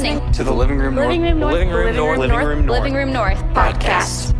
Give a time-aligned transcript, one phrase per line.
[0.00, 1.32] listening to the Living Room Living North.
[1.32, 1.52] Room North.
[1.52, 2.18] Living Room North.
[2.18, 2.78] Living Room North.
[2.78, 4.32] Living Room North podcast.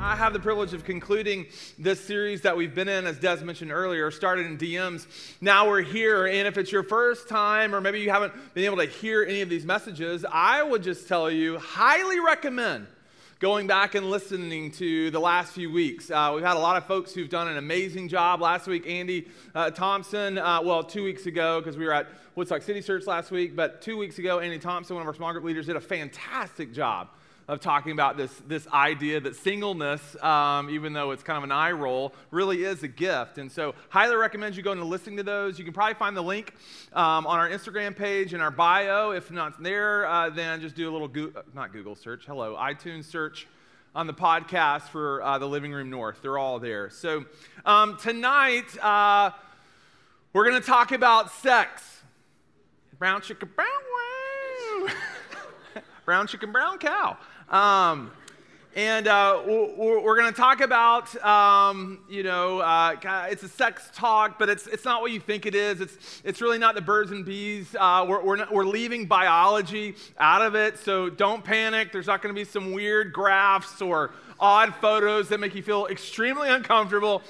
[0.00, 1.46] I have the privilege of concluding
[1.78, 5.06] this series that we've been in, as Des mentioned earlier, started in DMs.
[5.42, 8.78] Now we're here, and if it's your first time, or maybe you haven't been able
[8.78, 12.86] to hear any of these messages, I would just tell you, highly recommend
[13.40, 16.10] going back and listening to the last few weeks.
[16.10, 18.42] Uh, we've had a lot of folks who've done an amazing job.
[18.42, 22.60] Last week, Andy uh, Thompson, uh, well, two weeks ago, because we were at Woodstock
[22.60, 25.44] City Church last week, but two weeks ago, Andy Thompson, one of our small group
[25.44, 27.08] leaders, did a fantastic job
[27.50, 31.50] of talking about this, this idea that singleness, um, even though it's kind of an
[31.50, 33.38] eye roll, really is a gift.
[33.38, 35.58] And so, highly recommend you go to listening to those.
[35.58, 36.54] You can probably find the link
[36.92, 39.10] um, on our Instagram page in our bio.
[39.10, 43.06] If not there, uh, then just do a little, go- not Google search, hello, iTunes
[43.06, 43.48] search
[43.96, 46.22] on the podcast for uh, the Living Room North.
[46.22, 46.88] They're all there.
[46.88, 47.24] So,
[47.66, 49.32] um, tonight, uh,
[50.32, 51.82] we're going to talk about sex.
[52.96, 54.94] Brown chicken, brown
[56.04, 57.16] brown chicken, brown cow.
[57.50, 58.12] Um,
[58.76, 62.94] and uh, we're, we're going to talk about, um, you know, uh,
[63.28, 65.80] it's a sex talk, but it's, it's not what you think it is.
[65.80, 67.74] It's, it's really not the birds and bees.
[67.76, 71.90] Uh, we're, we're, not, we're leaving biology out of it, so don't panic.
[71.90, 75.86] There's not going to be some weird graphs or odd photos that make you feel
[75.86, 77.22] extremely uncomfortable.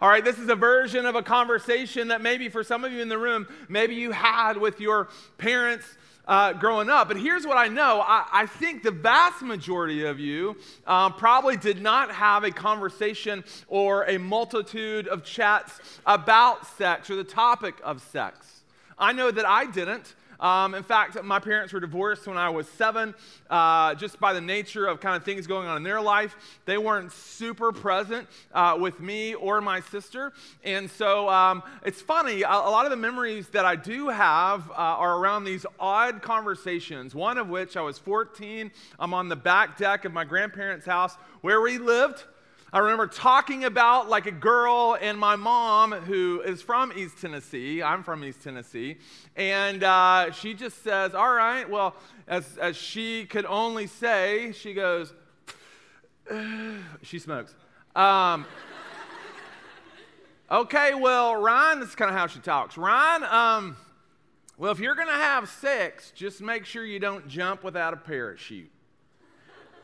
[0.00, 3.02] All right, this is a version of a conversation that maybe for some of you
[3.02, 5.84] in the room, maybe you had with your parents
[6.28, 7.08] uh, growing up.
[7.08, 11.56] But here's what I know I, I think the vast majority of you um, probably
[11.56, 17.74] did not have a conversation or a multitude of chats about sex or the topic
[17.82, 18.60] of sex.
[18.98, 20.14] I know that I didn't.
[20.40, 23.14] Um, in fact, my parents were divorced when I was seven,
[23.50, 26.36] uh, just by the nature of kind of things going on in their life.
[26.64, 30.32] They weren't super present uh, with me or my sister.
[30.64, 34.70] And so um, it's funny, a, a, lot of the memories that I do have
[34.70, 37.14] uh, are around these odd conversations.
[37.14, 41.16] One of which I was 14, I'm on the back deck of my grandparents' house
[41.40, 42.24] where we lived.
[42.70, 47.82] I remember talking about like a girl and my mom who is from East Tennessee.
[47.82, 48.98] I'm from East Tennessee.
[49.36, 51.96] And uh, she just says, All right, well,
[52.26, 55.14] as, as she could only say, she goes,
[57.02, 57.54] She smokes.
[57.96, 58.44] Um,
[60.50, 62.76] okay, well, Ryan, this is kind of how she talks.
[62.76, 63.76] Ryan, um,
[64.58, 67.96] well, if you're going to have sex, just make sure you don't jump without a
[67.96, 68.70] parachute.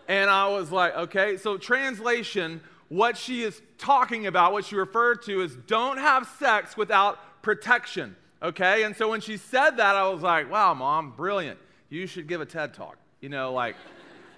[0.06, 5.22] And I was like, okay, so translation what she is talking about, what she referred
[5.22, 8.16] to, is don't have sex without protection.
[8.42, 8.82] Okay?
[8.82, 11.58] And so when she said that, I was like, wow, mom, brilliant.
[11.88, 12.96] You should give a TED talk.
[13.20, 13.76] You know, like,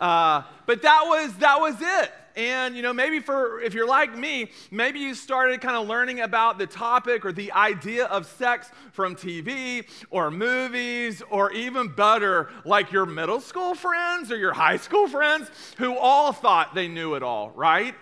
[0.00, 2.12] uh, but that was that was it.
[2.36, 6.20] And you know, maybe for if you're like me, maybe you started kind of learning
[6.20, 12.50] about the topic or the idea of sex from TV or movies, or even better,
[12.64, 17.14] like your middle school friends or your high school friends who all thought they knew
[17.14, 17.94] it all, right?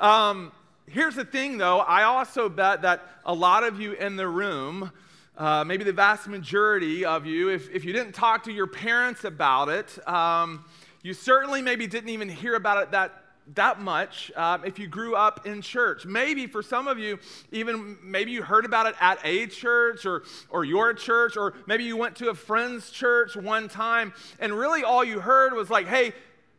[0.00, 0.52] Um,
[0.86, 1.78] here's the thing, though.
[1.80, 4.92] I also bet that a lot of you in the room,
[5.36, 9.24] uh, maybe the vast majority of you, if, if you didn't talk to your parents
[9.24, 10.64] about it, um,
[11.02, 15.14] you certainly maybe didn't even hear about it that that much um, if you grew
[15.14, 16.04] up in church.
[16.04, 17.18] Maybe for some of you,
[17.50, 21.84] even maybe you heard about it at a church or, or your church, or maybe
[21.84, 25.86] you went to a friend's church one time, and really all you heard was like,
[25.86, 26.12] hey,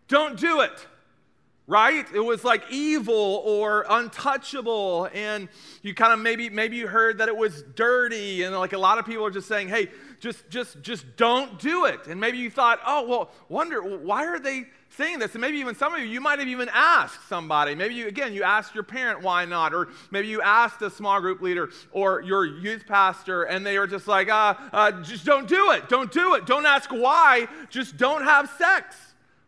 [0.08, 0.88] don't do it
[1.70, 2.08] right?
[2.16, 5.48] It was like evil or untouchable and
[5.84, 8.98] you kind of maybe maybe you heard that it was dirty and like a lot
[8.98, 12.08] of people are just saying hey just just just don't do it.
[12.08, 14.66] And maybe you thought oh well wonder why are they
[14.98, 15.34] saying this?
[15.34, 17.76] And maybe even some of you you might have even asked somebody.
[17.76, 19.72] Maybe you again you asked your parent why not?
[19.72, 23.86] Or maybe you asked a small group leader or your youth pastor and they were
[23.86, 25.88] just like uh, uh, just don't do it.
[25.88, 26.48] Don't do it.
[26.48, 27.48] Don't ask why.
[27.70, 28.96] Just don't have sex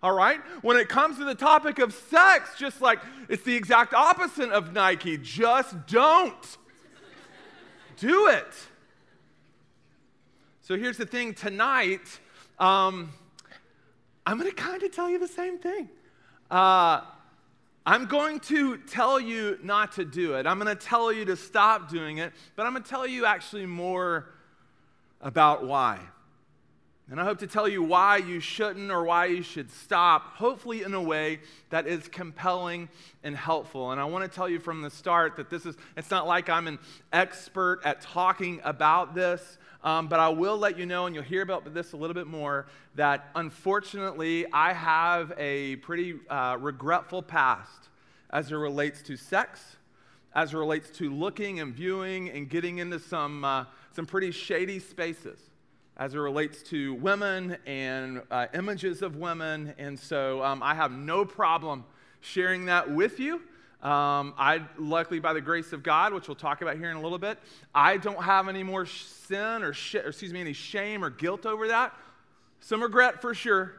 [0.03, 0.39] all right?
[0.61, 2.99] When it comes to the topic of sex, just like
[3.29, 5.17] it's the exact opposite of Nike.
[5.17, 6.57] Just don't
[7.97, 8.53] do it.
[10.61, 12.19] So here's the thing tonight,
[12.59, 13.11] um,
[14.25, 15.89] I'm going to kind of tell you the same thing.
[16.49, 17.01] Uh,
[17.85, 20.45] I'm going to tell you not to do it.
[20.45, 23.25] I'm going to tell you to stop doing it, but I'm going to tell you
[23.25, 24.29] actually more
[25.19, 25.99] about why.
[27.11, 30.83] And I hope to tell you why you shouldn't or why you should stop, hopefully
[30.83, 32.87] in a way that is compelling
[33.21, 33.91] and helpful.
[33.91, 36.47] And I want to tell you from the start that this is, it's not like
[36.47, 36.79] I'm an
[37.11, 41.41] expert at talking about this, um, but I will let you know, and you'll hear
[41.41, 47.89] about this a little bit more, that unfortunately I have a pretty uh, regretful past
[48.29, 49.75] as it relates to sex
[50.33, 54.79] as it relates to looking and viewing and getting into some, uh, some pretty shady
[54.79, 55.50] spaces
[55.97, 59.73] as it relates to women and uh, images of women.
[59.77, 61.83] And so um, I have no problem
[62.21, 63.41] sharing that with you.
[63.83, 67.01] Um, I, luckily, by the grace of God, which we'll talk about here in a
[67.01, 67.39] little bit,
[67.73, 71.45] I don't have any more sin or, sh- or excuse me, any shame or guilt
[71.45, 71.93] over that.
[72.59, 73.73] Some regret for sure.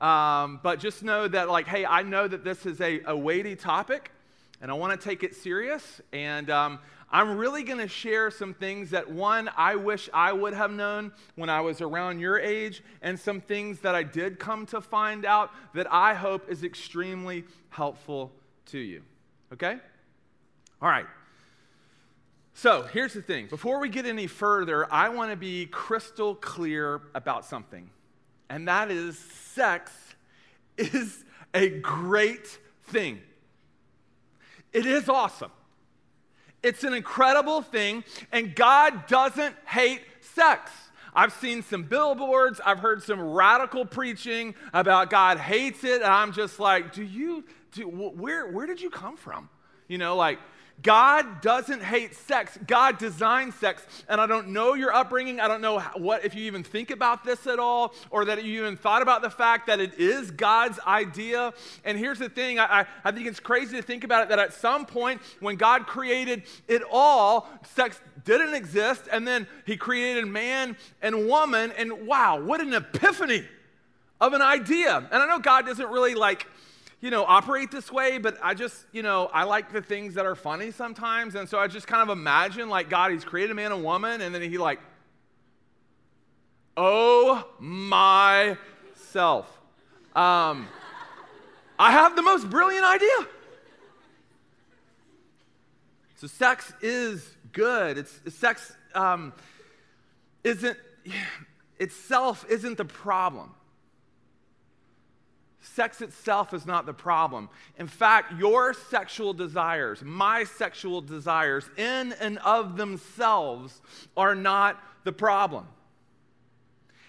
[0.00, 3.56] Um, but just know that, like, hey, I know that this is a, a weighty
[3.56, 4.12] topic
[4.60, 6.00] and I want to take it serious.
[6.12, 6.78] And um,
[7.10, 11.12] I'm really going to share some things that, one, I wish I would have known
[11.36, 15.24] when I was around your age, and some things that I did come to find
[15.24, 18.32] out that I hope is extremely helpful
[18.66, 19.02] to you.
[19.52, 19.78] Okay?
[20.82, 21.06] All right.
[22.54, 23.48] So here's the thing.
[23.48, 27.90] Before we get any further, I want to be crystal clear about something,
[28.48, 29.92] and that is sex
[30.76, 33.20] is a great thing.
[34.72, 35.50] It is awesome.
[36.64, 40.72] It's an incredible thing, and God doesn't hate sex.
[41.14, 46.32] I've seen some billboards, I've heard some radical preaching about God hates it, and I'm
[46.32, 49.48] just like, do you, do, where, where did you come from?
[49.86, 50.38] You know, like,
[50.82, 52.58] God doesn't hate sex.
[52.66, 53.86] God designed sex.
[54.08, 55.40] And I don't know your upbringing.
[55.40, 58.60] I don't know what, if you even think about this at all, or that you
[58.60, 61.54] even thought about the fact that it is God's idea.
[61.84, 64.38] And here's the thing I, I, I think it's crazy to think about it that
[64.38, 69.08] at some point, when God created it all, sex didn't exist.
[69.10, 71.72] And then He created man and woman.
[71.78, 73.44] And wow, what an epiphany
[74.20, 74.96] of an idea.
[75.10, 76.46] And I know God doesn't really like
[77.04, 80.24] you know, operate this way, but I just, you know, I like the things that
[80.24, 81.34] are funny sometimes.
[81.34, 84.22] And so I just kind of imagine like God, He's created a man and woman,
[84.22, 84.80] and then He like,
[86.78, 88.56] oh my
[88.94, 89.46] self.
[90.16, 90.66] Um,
[91.78, 93.28] I have the most brilliant idea.
[96.16, 97.98] So sex is good.
[97.98, 99.34] It's sex um,
[100.42, 100.78] isn't
[101.78, 103.54] itself isn't the problem.
[105.64, 107.48] Sex itself is not the problem.
[107.78, 113.80] In fact, your sexual desires, my sexual desires, in and of themselves
[114.14, 115.66] are not the problem.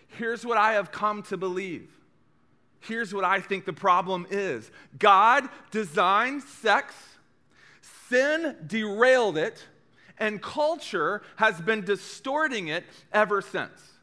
[0.08, 1.92] Here's what I have come to believe.
[2.80, 6.96] Here's what I think the problem is God designed sex,
[8.08, 9.66] sin derailed it,
[10.18, 13.95] and culture has been distorting it ever since.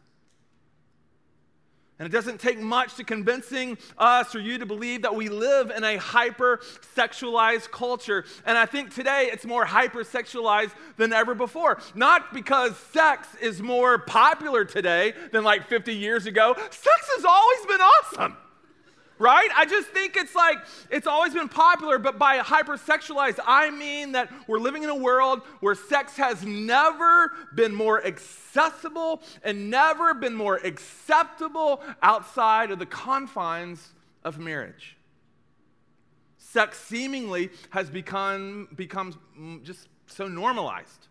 [2.02, 5.70] And it doesn't take much to convincing us or you to believe that we live
[5.70, 6.58] in a hyper
[6.96, 8.24] sexualized culture.
[8.44, 11.80] And I think today it's more hyper sexualized than ever before.
[11.94, 17.66] Not because sex is more popular today than like 50 years ago, sex has always
[17.66, 18.36] been awesome
[19.18, 19.48] right?
[19.54, 20.58] I just think it's like,
[20.90, 25.42] it's always been popular, but by hypersexualized, I mean that we're living in a world
[25.60, 32.86] where sex has never been more accessible and never been more acceptable outside of the
[32.86, 33.92] confines
[34.24, 34.96] of marriage.
[36.38, 41.08] Sex seemingly has become, become just so normalized.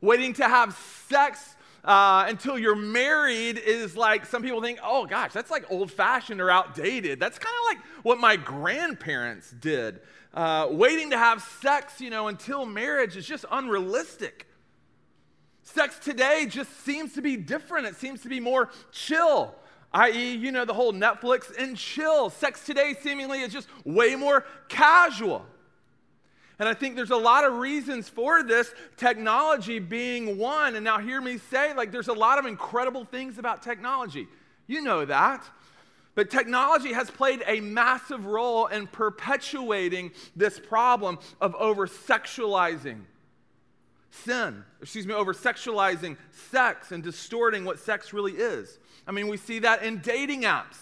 [0.00, 0.76] Waiting to have
[1.08, 1.56] sex
[1.88, 6.38] uh, until you're married is like some people think, oh gosh, that's like old fashioned
[6.38, 7.18] or outdated.
[7.18, 10.00] That's kind of like what my grandparents did.
[10.34, 14.46] Uh, waiting to have sex, you know, until marriage is just unrealistic.
[15.62, 17.86] Sex today just seems to be different.
[17.86, 19.54] It seems to be more chill,
[19.94, 22.28] i.e., you know, the whole Netflix and chill.
[22.28, 25.46] Sex today seemingly is just way more casual.
[26.58, 30.74] And I think there's a lot of reasons for this, technology being one.
[30.74, 34.26] And now, hear me say, like, there's a lot of incredible things about technology.
[34.66, 35.48] You know that.
[36.16, 43.02] But technology has played a massive role in perpetuating this problem of over sexualizing
[44.10, 46.16] sin, excuse me, over sexualizing
[46.50, 48.80] sex and distorting what sex really is.
[49.06, 50.76] I mean, we see that in dating apps.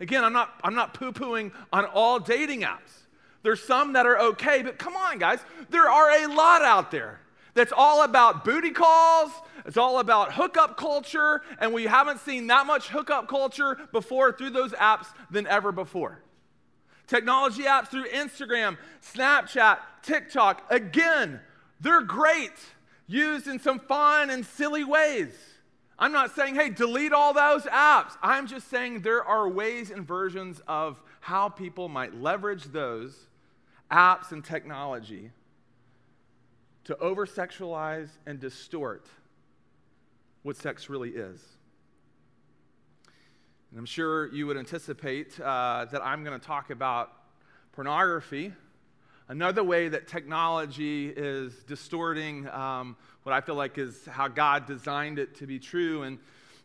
[0.00, 2.99] Again, I'm not, I'm not poo pooing on all dating apps.
[3.42, 5.40] There's some that are okay, but come on, guys.
[5.70, 7.20] There are a lot out there
[7.54, 9.30] that's all about booty calls.
[9.66, 14.50] It's all about hookup culture, and we haven't seen that much hookup culture before through
[14.50, 16.22] those apps than ever before.
[17.06, 21.40] Technology apps through Instagram, Snapchat, TikTok, again,
[21.80, 22.52] they're great,
[23.06, 25.32] used in some fun and silly ways.
[25.98, 28.12] I'm not saying, hey, delete all those apps.
[28.22, 33.26] I'm just saying there are ways and versions of how people might leverage those
[33.90, 35.30] apps and technology
[36.84, 39.06] to over sexualize and distort
[40.42, 41.44] what sex really is.
[43.70, 47.12] And I'm sure you would anticipate uh, that I'm going to talk about
[47.72, 48.52] pornography
[49.30, 55.20] another way that technology is distorting um, what I feel like is how God designed
[55.20, 56.02] it to be true.
[56.02, 56.18] And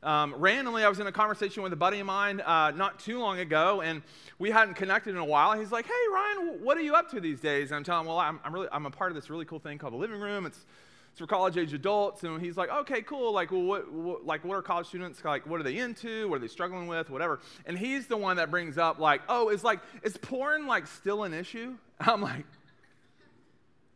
[0.05, 3.19] um, randomly, I was in a conversation with a buddy of mine uh, not too
[3.19, 4.03] long ago, and
[4.37, 5.57] we hadn't connected in a while.
[5.57, 8.09] He's like, "Hey, Ryan, what are you up to these days?" And I'm telling him,
[8.09, 10.19] "Well, I'm, I'm really, I'm a part of this really cool thing called the Living
[10.19, 10.45] Room.
[10.45, 10.63] It's
[11.09, 13.33] it's for college age adults." And he's like, "Okay, cool.
[13.33, 15.47] Like, well, what, what, like, what are college students like?
[15.47, 16.29] What are they into?
[16.29, 17.09] What are they struggling with?
[17.09, 20.85] Whatever." And he's the one that brings up like, "Oh, is like, is porn like
[20.85, 22.45] still an issue?" I'm like,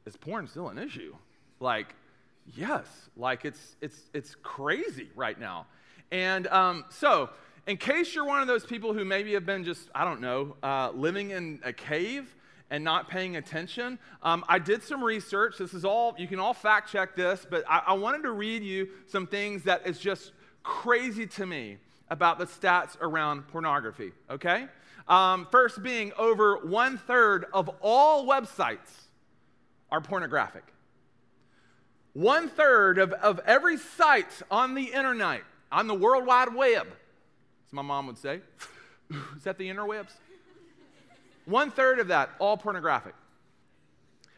[0.08, 1.16] "Is porn still an issue?"
[1.60, 1.94] Like,
[2.56, 2.88] yes.
[3.16, 5.68] Like, it's it's it's crazy right now.
[6.12, 7.30] And um, so,
[7.68, 10.56] in case you're one of those people who maybe have been just, I don't know,
[10.64, 12.36] uh, living in a cave
[12.72, 15.58] and not paying attention, um, I did some research.
[15.58, 18.64] This is all, you can all fact check this, but I, I wanted to read
[18.64, 20.32] you some things that is just
[20.64, 21.78] crazy to me
[22.10, 24.66] about the stats around pornography, okay?
[25.08, 29.08] Um, first, being over one third of all websites
[29.92, 30.64] are pornographic.
[32.14, 36.88] One third of, of every site on the internet on the World Wide Web,
[37.68, 38.42] as my mom would say.
[39.38, 40.12] Is that the interwebs?
[41.46, 43.16] One third of that, all pornographic.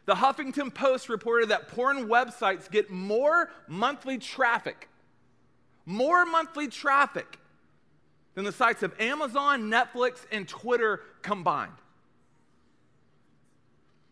[0.05, 4.89] The Huffington Post reported that porn websites get more monthly traffic,
[5.85, 7.37] more monthly traffic
[8.33, 11.73] than the sites of Amazon, Netflix, and Twitter combined.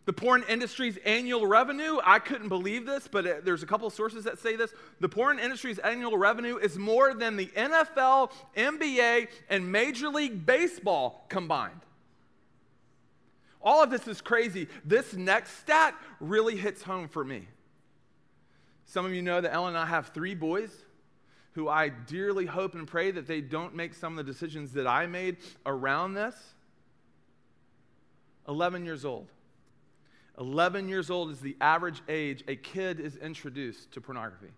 [0.09, 4.23] The porn industry's annual revenue, I couldn't believe this, but uh, there's a couple sources
[4.23, 4.73] that say this.
[4.99, 11.27] The porn industry's annual revenue is more than the NFL, NBA, and Major League Baseball
[11.29, 11.81] combined.
[13.61, 14.67] All of this is crazy.
[14.83, 17.47] This next stat really hits home for me.
[18.87, 20.71] Some of you know that Ellen and I have three boys
[21.51, 24.87] who I dearly hope and pray that they don't make some of the decisions that
[24.87, 25.37] I made
[25.67, 26.35] around this.
[28.47, 29.27] 11 years old.
[30.39, 34.51] 11 years old is the average age a kid is introduced to pornography.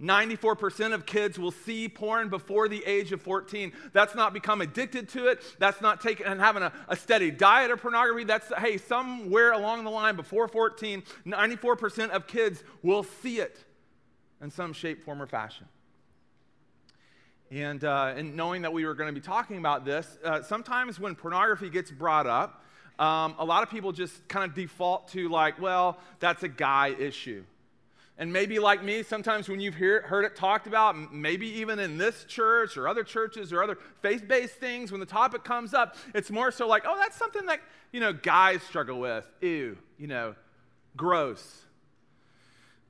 [0.00, 3.72] 94% of kids will see porn before the age of 14.
[3.92, 5.42] That's not become addicted to it.
[5.58, 8.24] That's not taking and having a, a, steady diet of pornography.
[8.24, 13.62] That's, hey, somewhere along the line before 14, 94% of kids will see it
[14.40, 15.66] in some shape, form, or fashion.
[17.50, 20.98] And, uh, and knowing that we were going to be talking about this, uh, sometimes
[20.98, 22.64] when pornography gets brought up,
[23.00, 26.88] um, a lot of people just kind of default to, like, well, that's a guy
[26.88, 27.42] issue.
[28.18, 31.96] And maybe like me, sometimes when you've hear, heard it talked about, maybe even in
[31.96, 35.96] this church or other churches or other faith based things, when the topic comes up,
[36.14, 39.26] it's more so like, oh, that's something that, you know, guys struggle with.
[39.40, 40.34] Ew, you know,
[40.94, 41.62] gross.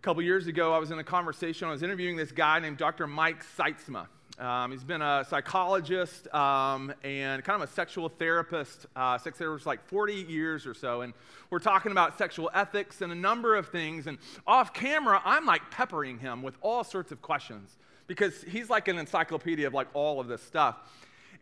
[0.00, 2.78] A couple years ago, I was in a conversation, I was interviewing this guy named
[2.78, 3.06] Dr.
[3.06, 4.08] Mike Sytsma.
[4.40, 9.66] Um, he's been a psychologist um, and kind of a sexual therapist, uh, sex therapist,
[9.66, 11.02] like 40 years or so.
[11.02, 11.12] And
[11.50, 14.06] we're talking about sexual ethics and a number of things.
[14.06, 14.16] And
[14.46, 18.96] off camera, I'm like peppering him with all sorts of questions because he's like an
[18.96, 20.76] encyclopedia of like all of this stuff.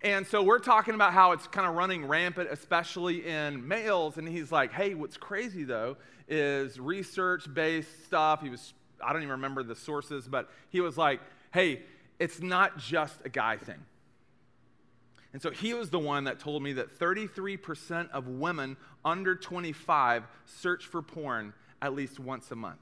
[0.03, 4.19] And so we're talking about how it's kind of running rampant, especially in males.
[4.19, 8.43] And he's like, hey, what's crazy though is research based stuff.
[8.43, 11.21] He was, I don't even remember the sources, but he was like,
[11.53, 11.83] hey,
[12.19, 13.85] it's not just a guy thing.
[15.33, 20.25] And so he was the one that told me that 33% of women under 25
[20.47, 22.81] search for porn at least once a month.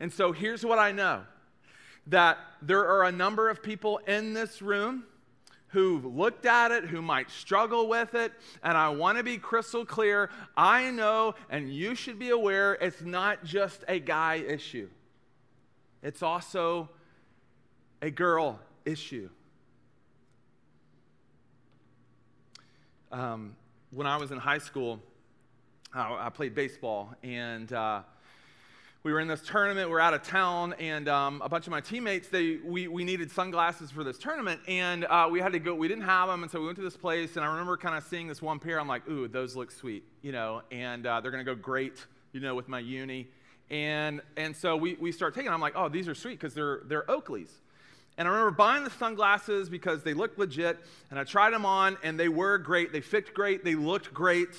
[0.00, 1.24] And so here's what I know
[2.06, 5.04] that there are a number of people in this room
[5.68, 8.32] who've looked at it, who might struggle with it,
[8.62, 10.30] and I want to be crystal clear.
[10.56, 14.88] I know, and you should be aware, it's not just a guy issue,
[16.02, 16.88] it's also
[18.00, 19.28] a girl issue.
[23.10, 23.56] Um,
[23.90, 25.00] when I was in high school,
[25.94, 28.02] I, I played baseball, and uh,
[29.02, 29.88] we were in this tournament.
[29.88, 33.04] We are out of town, and um, a bunch of my teammates they we, we
[33.04, 35.74] needed sunglasses for this tournament, and uh, we had to go.
[35.74, 37.36] We didn't have them, and so we went to this place.
[37.36, 38.78] And I remember kind of seeing this one pair.
[38.78, 42.40] I'm like, "Ooh, those look sweet," you know, and uh, they're gonna go great, you
[42.40, 43.28] know, with my uni.
[43.70, 45.46] And and so we we start taking.
[45.46, 45.54] Them.
[45.54, 47.50] I'm like, "Oh, these are sweet because they're they're Oakleys."
[48.18, 50.76] And I remember buying the sunglasses because they looked legit,
[51.10, 52.92] and I tried them on, and they were great.
[52.92, 54.50] They fit great, they looked great.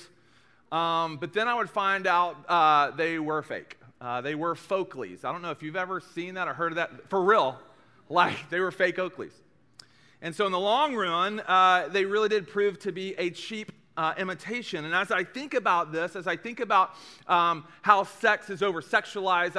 [0.72, 3.76] Um, but then I would find out uh, they were fake.
[4.00, 5.26] Uh, they were Folkleys.
[5.26, 7.10] I don't know if you've ever seen that or heard of that.
[7.10, 7.58] For real,
[8.08, 9.34] like they were fake Oakleys.
[10.22, 13.72] And so in the long run, uh, they really did prove to be a cheap
[13.96, 14.84] uh, imitation.
[14.84, 16.94] And as I think about this, as I think about
[17.26, 19.54] um, how sex is over sexualized,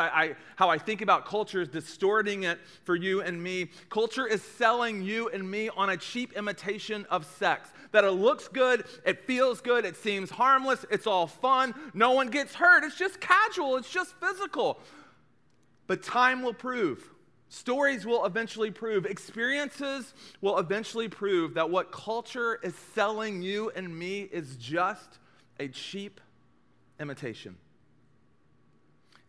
[0.56, 5.02] how I think about culture is distorting it for you and me, culture is selling
[5.02, 7.70] you and me on a cheap imitation of sex.
[7.92, 12.30] That it looks good, it feels good, it seems harmless, it's all fun, no one
[12.30, 14.80] gets hurt, it's just casual, it's just physical.
[15.88, 17.10] But time will prove
[17.54, 23.94] Stories will eventually prove, experiences will eventually prove that what culture is selling you and
[23.94, 25.20] me is just
[25.60, 26.22] a cheap
[26.98, 27.58] imitation.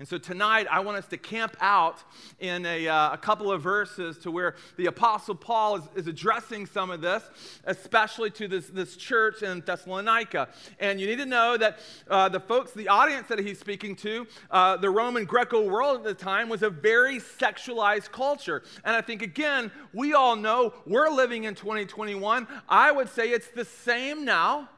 [0.02, 2.02] And so tonight, I want us to camp out
[2.40, 6.66] in a, uh, a couple of verses to where the Apostle Paul is, is, addressing
[6.66, 7.22] some of this,
[7.66, 10.48] especially to this, this church in Thessalonica.
[10.80, 11.78] And you need to know that
[12.10, 16.02] uh, the folks, the audience that he's speaking to, uh, the Roman Greco world at
[16.02, 18.64] the time was a very sexualized culture.
[18.84, 22.48] And I think, again, we all know we're living in 2021.
[22.68, 24.68] I would say it's the same now,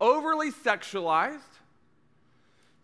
[0.00, 1.57] overly sexualized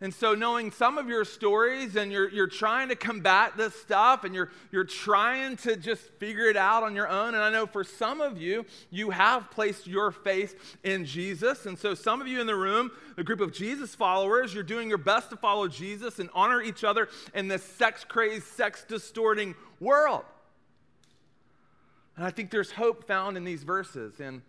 [0.00, 4.24] and so, knowing some of your stories, and you're, you're trying to combat this stuff,
[4.24, 7.34] and you're, you're trying to just figure it out on your own.
[7.34, 11.66] And I know for some of you, you have placed your faith in Jesus.
[11.66, 14.88] And so, some of you in the room, the group of Jesus followers, you're doing
[14.88, 19.54] your best to follow Jesus and honor each other in this sex crazed, sex distorting
[19.78, 20.24] world.
[22.16, 24.18] And I think there's hope found in these verses.
[24.18, 24.42] And,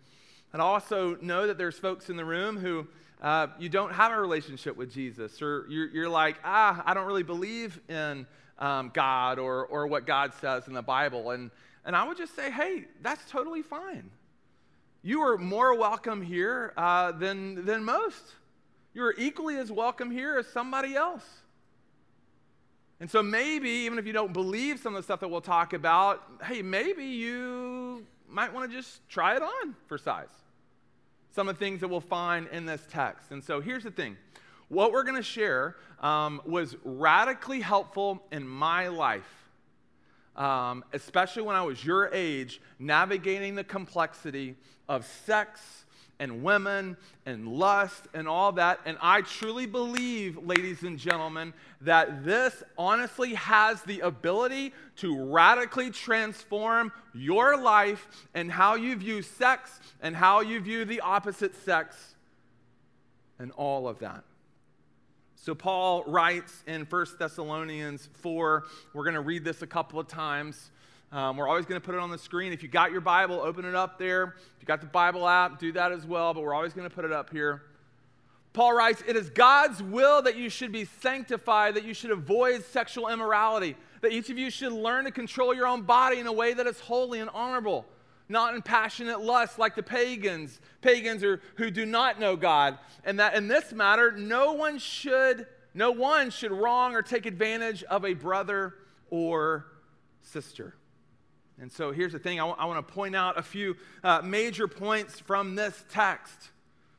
[0.52, 2.88] and I also know that there's folks in the room who
[3.26, 7.08] uh, you don't have a relationship with Jesus, or you're, you're like, ah, I don't
[7.08, 8.24] really believe in
[8.56, 11.32] um, God or, or what God says in the Bible.
[11.32, 11.50] And,
[11.84, 14.12] and I would just say, hey, that's totally fine.
[15.02, 18.22] You are more welcome here uh, than, than most.
[18.94, 21.26] You're equally as welcome here as somebody else.
[23.00, 25.72] And so maybe, even if you don't believe some of the stuff that we'll talk
[25.72, 30.28] about, hey, maybe you might want to just try it on for size
[31.36, 33.30] some of the things that we'll find in this text.
[33.30, 34.16] And so here's the thing
[34.68, 39.50] what we're going to share um, was radically helpful in my life,
[40.34, 44.56] um, especially when I was your age, navigating the complexity
[44.88, 45.84] of sex
[46.18, 46.96] and women
[47.26, 48.80] and lust and all that.
[48.84, 55.90] And I truly believe, ladies and gentlemen, that this honestly has the ability to radically
[55.90, 62.14] transform your life and how you view sex and how you view the opposite sex
[63.38, 64.24] and all of that.
[65.34, 70.08] So, Paul writes in 1 Thessalonians 4, we're going to read this a couple of
[70.08, 70.72] times.
[71.12, 72.52] Um, we're always going to put it on the screen.
[72.52, 74.34] If you got your Bible, open it up there.
[74.36, 76.94] If you got the Bible app, do that as well, but we're always going to
[76.94, 77.62] put it up here.
[78.52, 82.64] Paul writes, It is God's will that you should be sanctified, that you should avoid
[82.64, 86.32] sexual immorality, that each of you should learn to control your own body in a
[86.32, 87.86] way that is holy and honorable,
[88.28, 92.78] not in passionate lust like the pagans, pagans are, who do not know God.
[93.04, 97.84] And that in this matter, no one should, no one should wrong or take advantage
[97.84, 98.74] of a brother
[99.10, 99.66] or
[100.22, 100.74] sister.
[101.60, 104.20] And so here's the thing I, w- I want to point out a few uh,
[104.22, 106.50] major points from this text.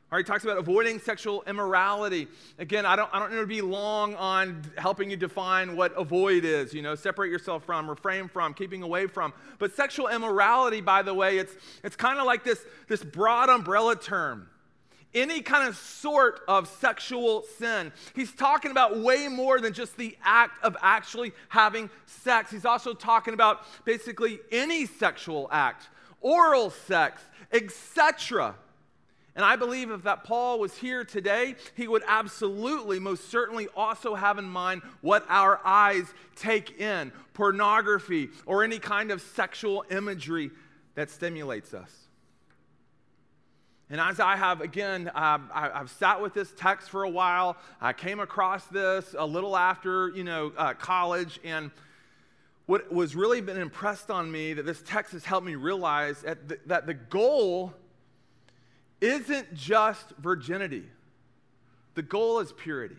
[0.10, 2.28] All right, he talks about avoiding sexual immorality.
[2.60, 6.46] Again, I don't, I don't need to be long on helping you define what avoid
[6.46, 6.74] is.
[6.74, 9.34] You know, separate yourself from, refrain from, keeping away from.
[9.60, 13.98] But sexual immorality, by the way, it's, it's kind of like this, this broad umbrella
[13.98, 14.48] term
[15.14, 17.92] any kind of sort of sexual sin.
[18.16, 22.52] He's talking about way more than just the act of actually having sex.
[22.52, 25.88] He's also talking about basically any sexual act,
[26.22, 28.56] oral sex, etc.
[29.36, 34.16] And I believe if that Paul was here today, he would absolutely, most certainly also
[34.16, 40.50] have in mind what our eyes take in pornography or any kind of sexual imagery
[40.96, 42.07] that stimulates us.
[43.90, 47.56] And as I have, again, uh, I, have sat with this text for a while.
[47.80, 51.40] I came across this a little after, you know, uh, college.
[51.46, 51.72] And
[52.66, 56.50] what was really been impressed on me that this text has helped me realize that
[56.50, 57.74] the, that the goal
[59.00, 60.84] isn't just virginity.
[61.96, 62.98] The goal is purity.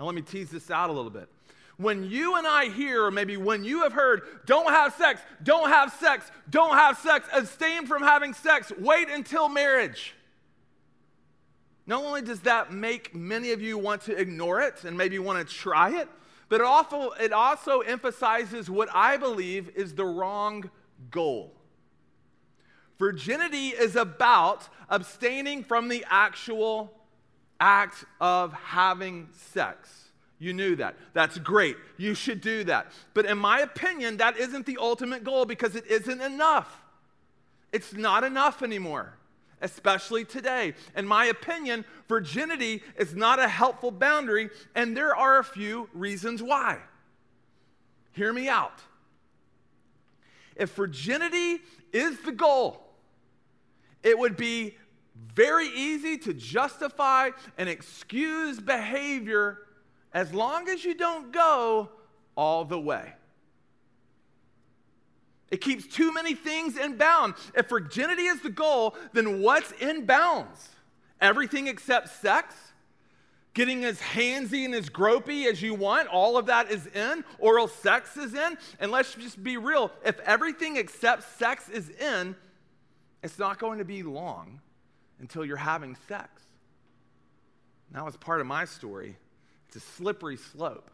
[0.00, 1.28] Now, let me tease this out a little bit
[1.76, 5.68] when you and I hear, or maybe when you have heard, don't have sex, don't
[5.68, 10.14] have sex, don't have sex, abstain from having sex, wait until marriage.
[11.86, 15.46] Not only does that make many of you want to ignore it and maybe want
[15.46, 16.08] to try it,
[16.48, 20.70] but it also, it also emphasizes what I believe is the wrong
[21.10, 21.54] goal.
[22.98, 26.92] Virginity is about abstaining from the actual
[27.58, 30.01] act of having sex.
[30.42, 30.96] You knew that.
[31.12, 31.76] That's great.
[31.96, 32.90] You should do that.
[33.14, 36.82] But in my opinion, that isn't the ultimate goal because it isn't enough.
[37.72, 39.16] It's not enough anymore.
[39.62, 40.74] especially today.
[40.94, 46.42] In my opinion, virginity is not a helpful boundary, and there are a few reasons
[46.42, 46.78] why.
[48.12, 48.80] Hear me out.
[50.56, 51.60] If virginity
[51.92, 52.82] is the goal,
[54.02, 54.76] it would be
[55.34, 59.58] very easy to justify and excuse behavior
[60.12, 61.88] as long as you don't go
[62.36, 63.14] all the way.
[65.50, 67.38] It keeps too many things in bounds.
[67.54, 70.70] If virginity is the goal, then what's in bounds?
[71.20, 72.54] Everything except sex?
[73.52, 77.22] Getting as handsy and as gropey as you want, all of that is in.
[77.38, 78.56] Oral sex is in.
[78.80, 82.34] And let's just be real if everything except sex is in,
[83.22, 84.60] it's not going to be long
[85.20, 86.42] until you're having sex.
[87.90, 89.18] That was part of my story.
[89.74, 90.90] It's a slippery slope.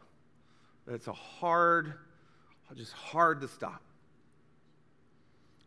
[0.87, 1.95] It's a hard,
[2.75, 3.81] just hard to stop.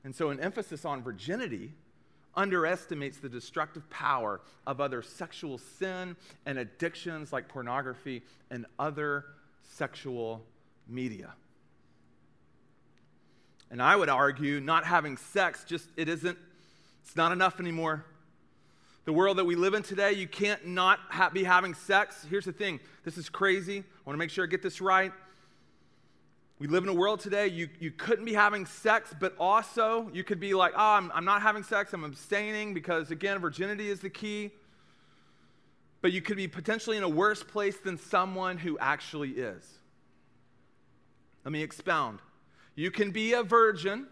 [0.02, 1.74] And so, an emphasis on virginity
[2.34, 9.26] underestimates the destructive power of other sexual sin and addictions like pornography and other
[9.74, 10.42] sexual
[10.88, 11.34] media.
[13.70, 16.38] And I would argue not having sex just it isn't
[17.04, 18.06] it's not enough anymore.
[19.04, 22.24] The world that we live in today, you can't not ha- be having sex.
[22.28, 23.78] Here's the thing this is crazy.
[23.78, 25.12] I want to make sure I get this right.
[26.60, 30.22] We live in a world today, you, you couldn't be having sex, but also you
[30.22, 33.98] could be like, oh, I'm, I'm not having sex, I'm abstaining because, again, virginity is
[33.98, 34.52] the key.
[36.02, 39.64] But you could be potentially in a worse place than someone who actually is.
[41.44, 42.20] Let me expound.
[42.76, 44.06] You can be a virgin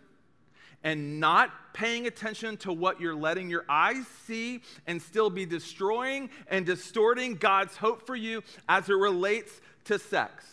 [0.82, 6.30] and not paying attention to what you're letting your eyes see and still be destroying
[6.48, 10.44] and distorting God's hope for you as it relates to sex.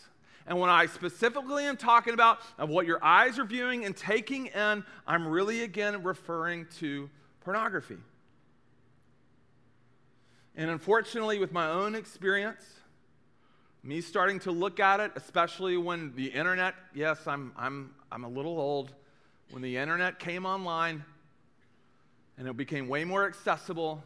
[0.45, 4.47] And when I specifically am talking about of what your eyes are viewing and taking
[4.47, 7.09] in, I'm really again referring to
[7.41, 7.97] pornography.
[10.55, 12.63] And unfortunately, with my own experience,
[13.83, 18.29] me starting to look at it, especially when the internet, yes, I'm, I'm, I'm a
[18.29, 18.93] little old,
[19.51, 21.03] when the internet came online
[22.37, 24.03] and it became way more accessible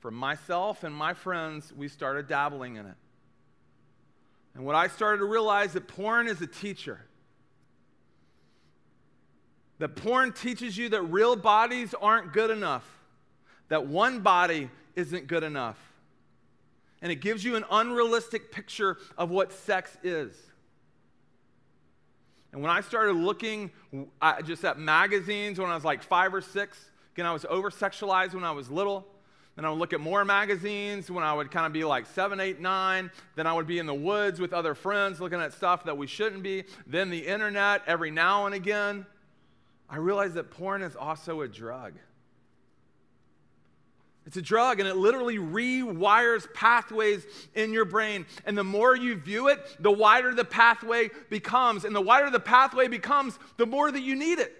[0.00, 2.96] for myself and my friends, we started dabbling in it.
[4.54, 7.00] And what I started to realize is that porn is a teacher.
[9.78, 12.88] That porn teaches you that real bodies aren't good enough,
[13.68, 15.78] that one body isn't good enough.
[17.02, 20.32] And it gives you an unrealistic picture of what sex is.
[22.54, 23.72] And when I started looking
[24.44, 26.78] just at magazines when I was like five or six,
[27.12, 29.04] again, I was over sexualized when I was little.
[29.56, 32.38] Then I would look at more magazines when I would kind of be like seven,
[32.38, 33.10] eight, nine.
[33.34, 36.06] Then I would be in the woods with other friends looking at stuff that we
[36.06, 36.62] shouldn't be.
[36.86, 39.04] Then the internet every now and again.
[39.90, 41.94] I realized that porn is also a drug.
[44.26, 48.26] It's a drug and it literally rewires pathways in your brain.
[48.46, 51.84] And the more you view it, the wider the pathway becomes.
[51.84, 54.52] And the wider the pathway becomes, the more that you need it.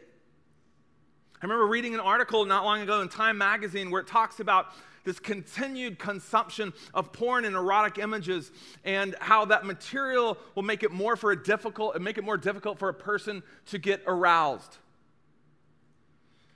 [1.40, 4.68] I remember reading an article not long ago in Time magazine where it talks about
[5.04, 8.50] this continued consumption of porn and erotic images
[8.84, 12.78] and how that material will make it more for a difficult make it more difficult
[12.78, 14.78] for a person to get aroused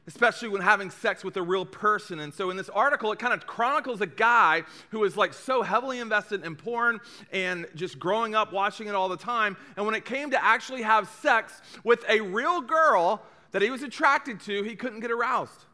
[0.09, 2.18] especially when having sex with a real person.
[2.18, 5.62] And so in this article, it kind of chronicles a guy who was like so
[5.62, 6.99] heavily invested in porn
[7.31, 9.57] and just growing up watching it all the time.
[9.77, 13.83] And when it came to actually have sex with a real girl, that he was
[13.83, 15.64] attracted to, he couldn't get aroused.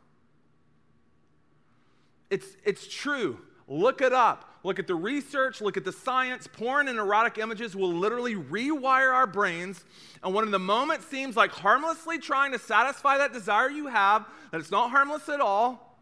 [2.28, 3.38] It's, it's true.
[3.66, 4.50] Look it up.
[4.62, 6.46] Look at the research, look at the science.
[6.46, 9.84] Porn and erotic images will literally rewire our brains.
[10.22, 14.26] And when in the moment seems like harmlessly trying to satisfy that desire you have,
[14.50, 15.98] that it's not harmless at all.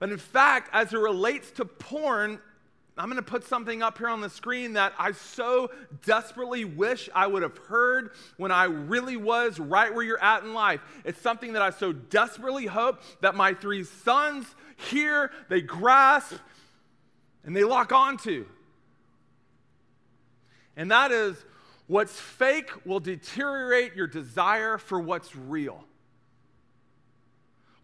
[0.00, 2.40] But in fact, as it relates to porn,
[2.98, 5.70] I'm going to put something up here on the screen that I so
[6.04, 10.54] desperately wish I would have heard when I really was right where you're at in
[10.54, 10.80] life.
[11.04, 14.46] It's something that I so desperately hope that my three sons
[14.76, 16.36] hear, they grasp,
[17.44, 18.46] and they lock onto.
[20.76, 21.36] And that is
[21.86, 25.84] what's fake will deteriorate your desire for what's real.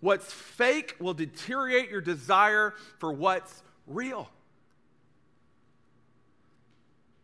[0.00, 4.28] What's fake will deteriorate your desire for what's real.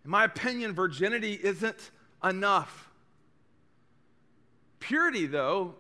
[0.05, 1.91] In my opinion, virginity isn't
[2.23, 2.89] enough.
[4.79, 5.75] Purity, though,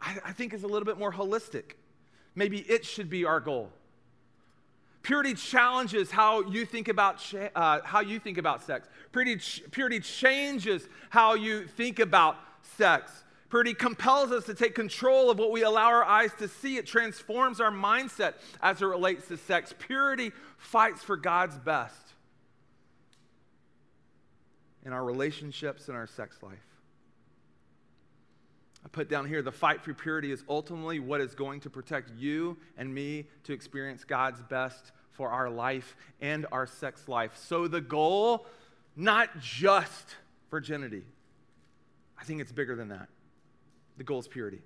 [0.00, 1.72] I, I think is a little bit more holistic.
[2.40, 3.68] Maybe it should be our goal.
[5.02, 7.22] Purity challenges how you think about
[7.54, 8.88] uh, how you think about sex.
[9.12, 12.38] Purity, ch- purity changes how you think about
[12.78, 13.24] sex.
[13.50, 16.78] Purity compels us to take control of what we allow our eyes to see.
[16.78, 19.74] It transforms our mindset as it relates to sex.
[19.78, 22.14] Purity fights for God's best
[24.86, 26.69] in our relationships and our sex life.
[28.84, 32.10] I put down here the fight for purity is ultimately what is going to protect
[32.16, 37.36] you and me to experience God's best for our life and our sex life.
[37.36, 38.46] So the goal,
[38.96, 40.16] not just
[40.50, 41.04] virginity,
[42.18, 43.08] I think it's bigger than that.
[43.98, 44.62] The goal is purity.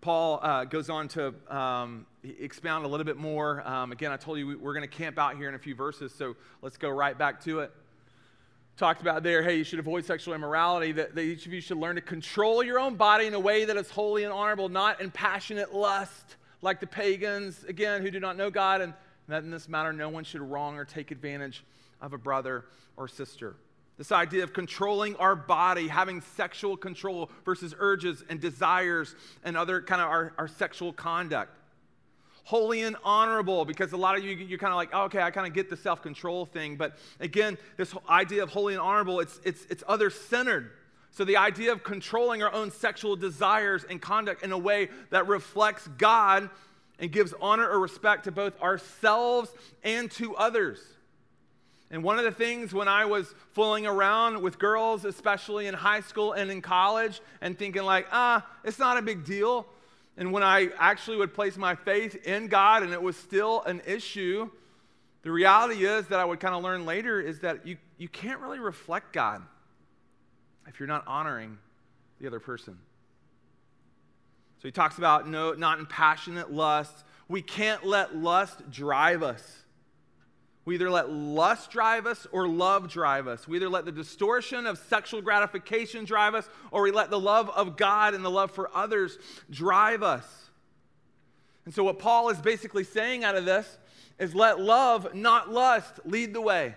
[0.00, 3.66] Paul uh, goes on to um, expound a little bit more.
[3.68, 5.74] Um, again, I told you we, we're going to camp out here in a few
[5.74, 7.72] verses, so let's go right back to it
[8.80, 11.76] talked about there, hey, you should avoid sexual immorality, that, that, each of you should
[11.76, 15.02] learn to control your own body in a way that is holy and honorable, not
[15.02, 18.94] in passionate lust like the pagans, again, who do not know God, and
[19.28, 21.62] that in this matter, no one should wrong or take advantage
[22.00, 22.64] of a brother
[22.96, 23.54] or sister.
[23.98, 29.14] This idea of controlling our body, having sexual control versus urges and desires
[29.44, 31.54] and other kind of our, our sexual conduct
[32.44, 35.30] holy and honorable because a lot of you you're kind of like oh, okay i
[35.30, 39.40] kind of get the self-control thing but again this idea of holy and honorable it's
[39.44, 40.72] it's it's other centered
[41.12, 45.26] so the idea of controlling our own sexual desires and conduct in a way that
[45.28, 46.48] reflects god
[47.00, 49.50] and gives honor or respect to both ourselves
[49.82, 50.78] and to others.
[51.90, 56.02] And one of the things when I was fooling around with girls, especially in high
[56.02, 59.66] school and in college, and thinking, like, ah, it's not a big deal,
[60.20, 63.80] and when I actually would place my faith in God and it was still an
[63.86, 64.50] issue,
[65.22, 68.38] the reality is that I would kind of learn later is that you, you can't
[68.40, 69.42] really reflect God
[70.68, 71.56] if you're not honoring
[72.20, 72.78] the other person.
[74.58, 76.92] So he talks about no, not in passionate lust.
[77.26, 79.64] We can't let lust drive us.
[80.64, 83.48] We either let lust drive us or love drive us.
[83.48, 87.48] We either let the distortion of sexual gratification drive us or we let the love
[87.50, 89.18] of God and the love for others
[89.50, 90.26] drive us.
[91.64, 93.78] And so, what Paul is basically saying out of this
[94.18, 96.74] is let love, not lust, lead the way.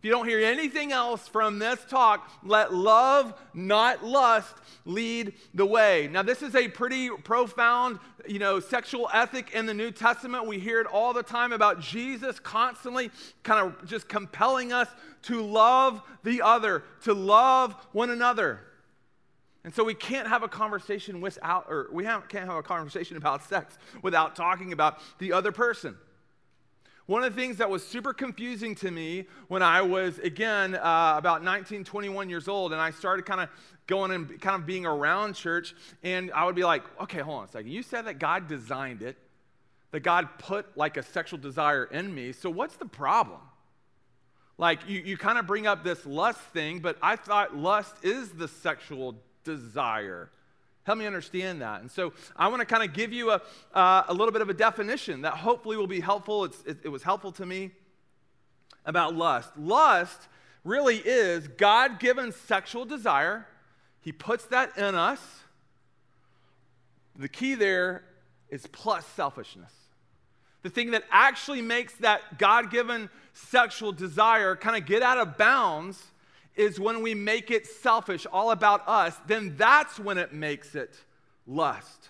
[0.00, 4.54] If you don't hear anything else from this talk, let love, not lust,
[4.86, 6.08] lead the way.
[6.10, 10.46] Now, this is a pretty profound, you know, sexual ethic in the New Testament.
[10.46, 13.10] We hear it all the time about Jesus constantly
[13.42, 14.88] kind of just compelling us
[15.24, 18.60] to love the other, to love one another.
[19.64, 23.44] And so we can't have a conversation without, or we can't have a conversation about
[23.44, 25.98] sex without talking about the other person.
[27.10, 31.14] One of the things that was super confusing to me when I was, again, uh,
[31.16, 33.48] about 19, 21 years old, and I started kind of
[33.88, 37.44] going and kind of being around church, and I would be like, okay, hold on
[37.46, 37.72] a second.
[37.72, 39.16] You said that God designed it,
[39.90, 43.40] that God put like a sexual desire in me, so what's the problem?
[44.56, 48.28] Like, you, you kind of bring up this lust thing, but I thought lust is
[48.28, 50.30] the sexual desire.
[50.90, 51.82] Help me understand that.
[51.82, 53.40] And so I want to kind of give you a,
[53.72, 56.46] uh, a little bit of a definition that hopefully will be helpful.
[56.46, 57.70] It, it was helpful to me
[58.84, 59.56] about lust.
[59.56, 60.26] Lust
[60.64, 63.46] really is God given sexual desire,
[64.00, 65.20] He puts that in us.
[67.14, 68.02] The key there
[68.48, 69.72] is plus selfishness.
[70.64, 75.38] The thing that actually makes that God given sexual desire kind of get out of
[75.38, 76.02] bounds
[76.56, 80.94] is when we make it selfish, all about us, then that's when it makes it
[81.46, 82.08] lust.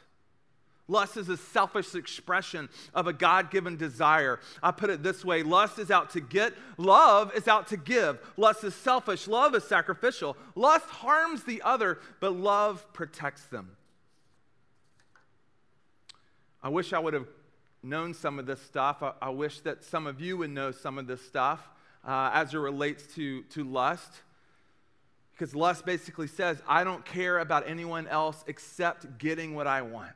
[0.91, 4.41] Lust is a selfish expression of a God given desire.
[4.61, 8.19] I put it this way lust is out to get, love is out to give.
[8.37, 10.37] Lust is selfish, love is sacrificial.
[10.57, 13.77] Lust harms the other, but love protects them.
[16.61, 17.29] I wish I would have
[17.85, 19.01] known some of this stuff.
[19.01, 21.69] I, I wish that some of you would know some of this stuff
[22.05, 24.23] uh, as it relates to, to lust.
[25.41, 30.11] Because lust basically says, I don't care about anyone else except getting what I want.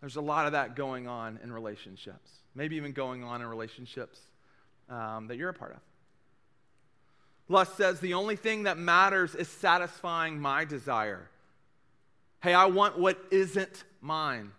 [0.00, 4.20] There's a lot of that going on in relationships, maybe even going on in relationships
[4.88, 5.78] um, that you're a part of.
[7.48, 11.28] Lust says the only thing that matters is satisfying my desire.
[12.44, 14.52] Hey, I want what isn't mine.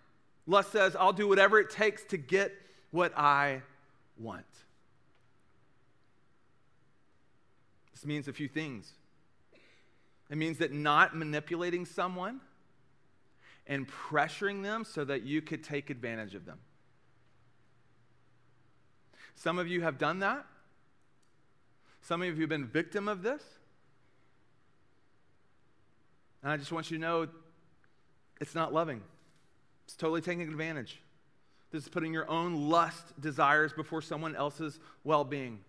[0.47, 2.51] Lust says I'll do whatever it takes to get
[2.91, 3.61] what I
[4.19, 4.43] want.
[7.97, 8.91] This means a few things.
[10.29, 12.41] It means that not manipulating someone
[13.65, 16.59] and pressuring them so that you could take advantage of them.
[19.33, 20.45] Some of you have done that.
[22.03, 23.41] Some of you have been victim of this.
[26.43, 27.27] And I just want you to know
[28.39, 29.01] it's not loving.
[29.85, 31.01] It's totally taking advantage.
[31.71, 35.61] This is putting your own lust desires before someone else's well being.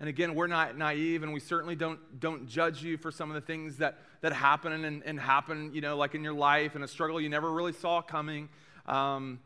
[0.00, 3.34] And again, we're not naive, and we certainly don't, don't judge you for some of
[3.36, 6.82] the things that, that happen and, and happen, you know, like in your life and
[6.82, 8.48] a struggle you never really saw coming.
[8.86, 9.38] Um,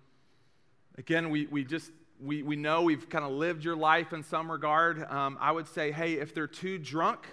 [0.96, 4.50] again, we, we just, we, we know we've kind of lived your life in some
[4.50, 5.04] regard.
[5.10, 7.26] Um, I would say, hey, if they're too drunk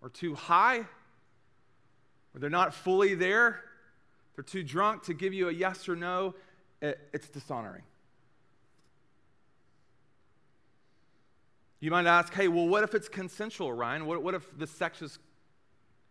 [0.00, 3.60] or too high, or they're not fully there,
[4.34, 6.34] they're too drunk to give you a yes or no,
[6.80, 7.82] it, it's dishonoring.
[11.80, 14.04] You might ask, hey, well, what if it's consensual, Ryan?
[14.04, 15.18] What, what if the sex is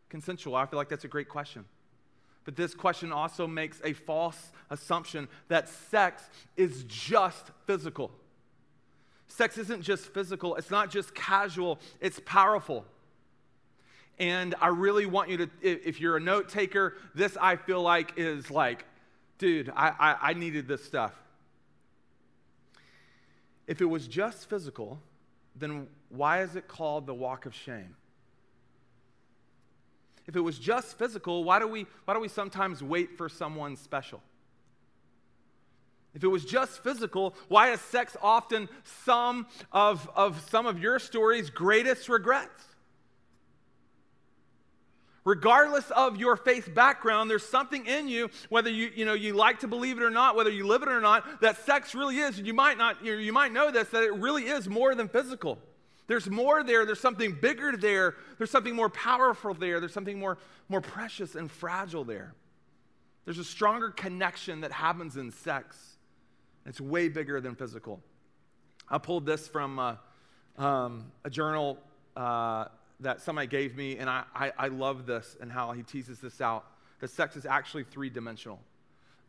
[0.09, 0.55] consensual?
[0.55, 1.65] I feel like that's a great question.
[2.43, 6.23] But this question also makes a false assumption that sex
[6.57, 8.11] is just physical.
[9.27, 12.85] Sex isn't just physical, it's not just casual, it's powerful.
[14.17, 18.13] And I really want you to, if you're a note taker, this I feel like
[18.17, 18.85] is like,
[19.37, 21.13] dude, I, I, I needed this stuff.
[23.67, 24.99] If it was just physical,
[25.55, 27.95] then why is it called the walk of shame?
[30.27, 33.75] If it was just physical, why do we, why do we sometimes wait for someone
[33.75, 34.21] special?
[36.13, 38.67] If it was just physical, why is sex often
[39.05, 42.63] some of, of some of your story's greatest regrets?
[45.25, 49.59] Regardless of your faith background there's something in you whether you you know you like
[49.59, 52.39] to believe it or not whether you live it or not that sex really is
[52.39, 55.59] you might not you, you might know this that it really is more than physical.
[56.07, 60.37] There's more there there's something bigger there there's something more powerful there there's something more
[60.67, 62.33] more precious and fragile there.
[63.25, 65.97] There's a stronger connection that happens in sex.
[66.65, 68.01] It's way bigger than physical.
[68.89, 69.95] I pulled this from uh,
[70.57, 71.77] um, a journal
[72.15, 72.65] uh,
[73.01, 76.41] that somebody gave me, and I, I, I love this and how he teases this
[76.41, 76.65] out
[76.99, 78.59] that sex is actually three dimensional.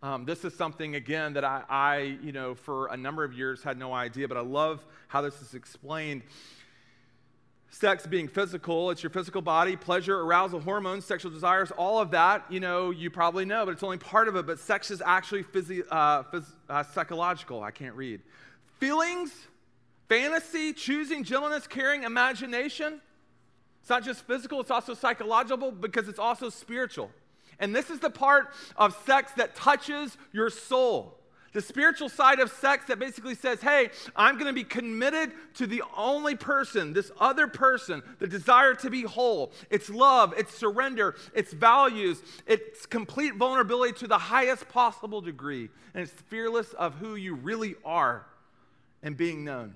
[0.02, 3.62] Um, this is something, again, that I, I, you know, for a number of years
[3.62, 6.22] had no idea, but I love how this is explained.
[7.68, 12.44] Sex being physical, it's your physical body, pleasure, arousal, hormones, sexual desires, all of that,
[12.50, 14.46] you know, you probably know, but it's only part of it.
[14.46, 17.62] But sex is actually physio- uh, phys- uh, psychological.
[17.62, 18.22] I can't read.
[18.80, 19.32] Feelings,
[20.08, 23.00] fantasy, choosing, gentleness, caring, imagination.
[23.80, 27.10] It's not just physical, it's also psychological because it's also spiritual.
[27.58, 31.16] And this is the part of sex that touches your soul.
[31.52, 35.66] The spiritual side of sex that basically says, hey, I'm going to be committed to
[35.66, 39.52] the only person, this other person, the desire to be whole.
[39.68, 45.68] It's love, it's surrender, it's values, it's complete vulnerability to the highest possible degree.
[45.92, 48.26] And it's fearless of who you really are
[49.02, 49.74] and being known.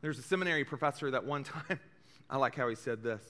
[0.00, 1.78] There's a seminary professor that one time
[2.30, 3.22] I like how he said this.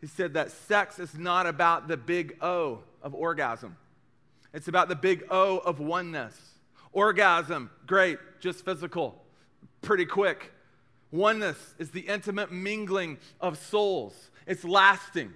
[0.00, 3.76] He said that sex is not about the big O of orgasm,
[4.52, 6.34] it's about the big O of oneness.
[6.92, 9.22] Orgasm, great, just physical,
[9.82, 10.50] pretty quick.
[11.10, 15.32] Oneness is the intimate mingling of souls, it's lasting.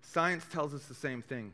[0.00, 1.52] Science tells us the same thing.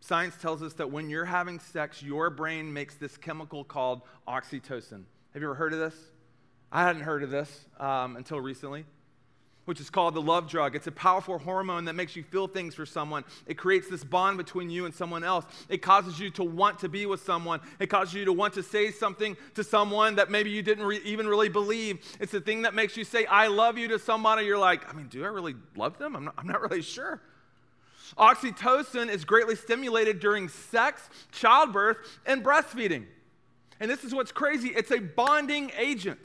[0.00, 5.02] Science tells us that when you're having sex, your brain makes this chemical called oxytocin.
[5.32, 5.94] Have you ever heard of this?
[6.72, 8.84] I hadn't heard of this um, until recently,
[9.64, 10.74] which is called the love drug.
[10.74, 13.24] It's a powerful hormone that makes you feel things for someone.
[13.46, 15.44] It creates this bond between you and someone else.
[15.68, 17.60] It causes you to want to be with someone.
[17.78, 21.00] It causes you to want to say something to someone that maybe you didn't re-
[21.04, 22.00] even really believe.
[22.18, 24.46] It's the thing that makes you say, I love you to somebody.
[24.46, 26.16] You're like, I mean, do I really love them?
[26.16, 27.20] I'm not, I'm not really sure.
[28.18, 33.06] Oxytocin is greatly stimulated during sex, childbirth, and breastfeeding.
[33.80, 36.20] And this is what's crazy it's a bonding agent.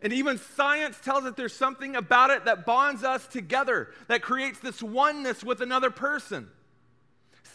[0.00, 4.60] And even science tells us there's something about it that bonds us together, that creates
[4.60, 6.48] this oneness with another person.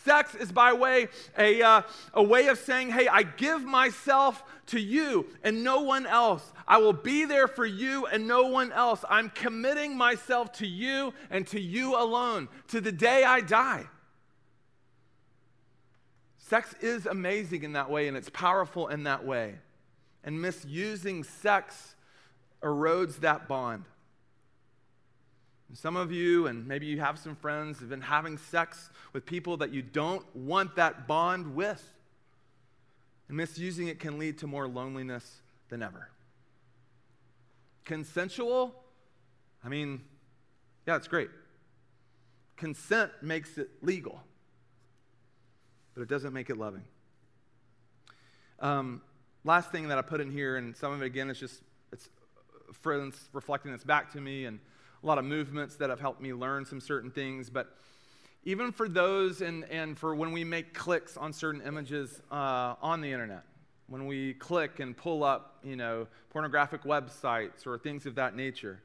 [0.04, 1.82] Sex is by way a, uh,
[2.14, 6.52] a way of saying, hey, I give myself to you and no one else.
[6.68, 9.06] I will be there for you and no one else.
[9.10, 13.88] I'm committing myself to you and to you alone to the day I die.
[16.54, 19.56] Sex is amazing in that way and it's powerful in that way.
[20.24, 21.96] And misusing sex
[22.62, 23.86] erodes that bond.
[25.68, 29.26] And some of you, and maybe you have some friends, have been having sex with
[29.26, 31.84] people that you don't want that bond with.
[33.30, 36.12] And misusing it can lead to more loneliness than ever.
[37.84, 38.76] Consensual,
[39.66, 40.02] I mean,
[40.86, 41.32] yeah, it's great.
[42.58, 44.22] Consent makes it legal
[45.94, 46.84] but it doesn't make it loving.
[48.60, 49.02] Um,
[49.44, 52.10] last thing that I put in here, and some of it again is just it's
[52.72, 54.60] friends reflecting this back to me, and
[55.04, 57.50] a lot of movements that have helped me learn some certain things.
[57.50, 57.76] But
[58.46, 63.02] even for those, and, and for when we make clicks on certain images uh, on
[63.02, 63.44] the internet,
[63.88, 68.82] when we click and pull up, you know, pornographic websites or things of that nature.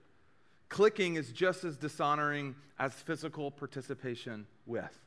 [0.69, 4.99] Clicking is just as dishonoring as physical participation with.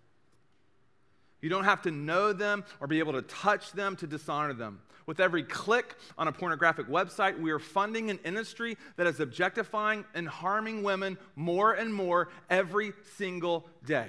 [1.42, 4.80] You don't have to know them or be able to touch them to dishonor them.
[5.08, 10.06] With every click on a pornographic website, we are funding an industry that is objectifying
[10.14, 14.08] and harming women more and more every single day.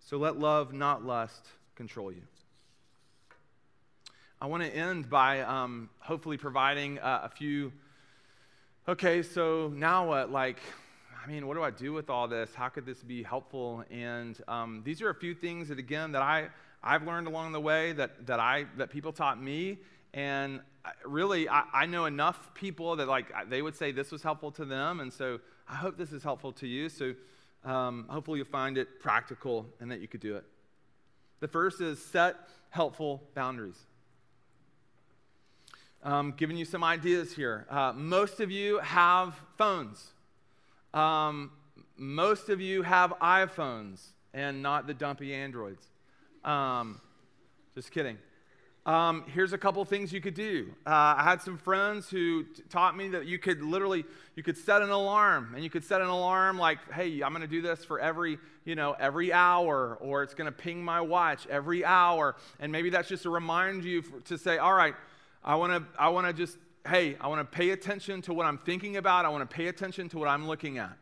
[0.00, 1.46] So let love, not lust,
[1.76, 2.22] control you.
[4.40, 7.72] I want to end by um, hopefully providing uh, a few.
[8.88, 10.30] Okay, so now what?
[10.30, 10.60] Like,
[11.28, 12.54] mean, what do I do with all this?
[12.54, 13.84] How could this be helpful?
[13.90, 16.48] And um, these are a few things that, again, that I
[16.82, 19.78] I've learned along the way that that I that people taught me,
[20.14, 20.60] and
[21.04, 24.64] really I, I know enough people that like they would say this was helpful to
[24.64, 26.88] them, and so I hope this is helpful to you.
[26.88, 27.14] So
[27.62, 30.44] um, hopefully you'll find it practical and that you could do it.
[31.40, 32.36] The first is set
[32.70, 33.78] helpful boundaries.
[36.02, 37.66] Um, giving you some ideas here.
[37.68, 40.12] Uh, most of you have phones.
[40.94, 41.52] Um,
[41.96, 44.00] most of you have iPhones
[44.32, 45.86] and not the dumpy Androids.
[46.44, 47.00] Um,
[47.74, 48.18] just kidding.
[48.86, 50.72] Um, here's a couple things you could do.
[50.86, 54.56] Uh, I had some friends who t- taught me that you could literally you could
[54.56, 57.60] set an alarm, and you could set an alarm like, "Hey, I'm going to do
[57.60, 61.84] this for every you know every hour, or it's going to ping my watch every
[61.84, 64.94] hour." And maybe that's just to remind you for, to say, "All right,
[65.44, 68.46] I want to, I want to just, hey, I want to pay attention to what
[68.46, 69.24] I'm thinking about.
[69.24, 70.96] I want to pay attention to what I'm looking at.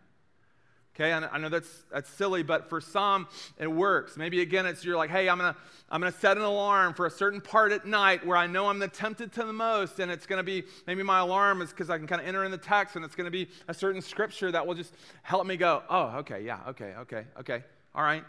[0.98, 4.16] Okay, I know that's, that's silly, but for some, it works.
[4.16, 5.54] Maybe again, it's you're like, hey, I'm gonna,
[5.90, 8.78] I'm gonna set an alarm for a certain part at night where I know I'm
[8.78, 11.98] the tempted to the most, and it's gonna be, maybe my alarm is because I
[11.98, 14.66] can kind of enter in the text, and it's gonna be a certain scripture that
[14.66, 17.62] will just help me go, oh, okay, yeah, okay, okay, okay,
[17.94, 18.24] all right.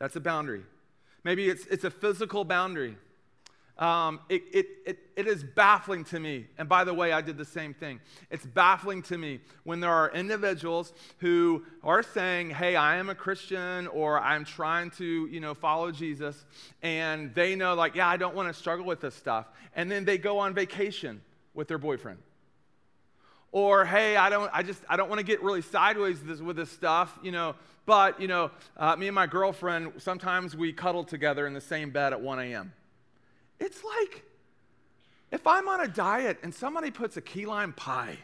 [0.00, 0.64] That's a boundary.
[1.22, 2.96] Maybe it's, it's a physical boundary.
[3.76, 6.46] Um, it, it, it, it is baffling to me.
[6.58, 8.00] And by the way, I did the same thing.
[8.30, 13.16] It's baffling to me when there are individuals who are saying, hey, I am a
[13.16, 16.44] Christian or I'm trying to, you know, follow Jesus.
[16.82, 19.46] And they know, like, yeah, I don't want to struggle with this stuff.
[19.74, 21.20] And then they go on vacation
[21.52, 22.18] with their boyfriend.
[23.50, 26.40] Or, hey, I don't, I just, I don't want to get really sideways with this,
[26.40, 27.54] with this stuff, you know,
[27.86, 31.90] but, you know, uh, me and my girlfriend, sometimes we cuddle together in the same
[31.90, 32.72] bed at 1 a.m.
[33.60, 34.24] It's like
[35.30, 38.18] if I'm on a diet and somebody puts a key lime pie,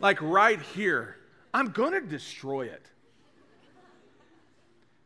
[0.00, 1.16] like right here,
[1.52, 2.86] I'm gonna destroy it.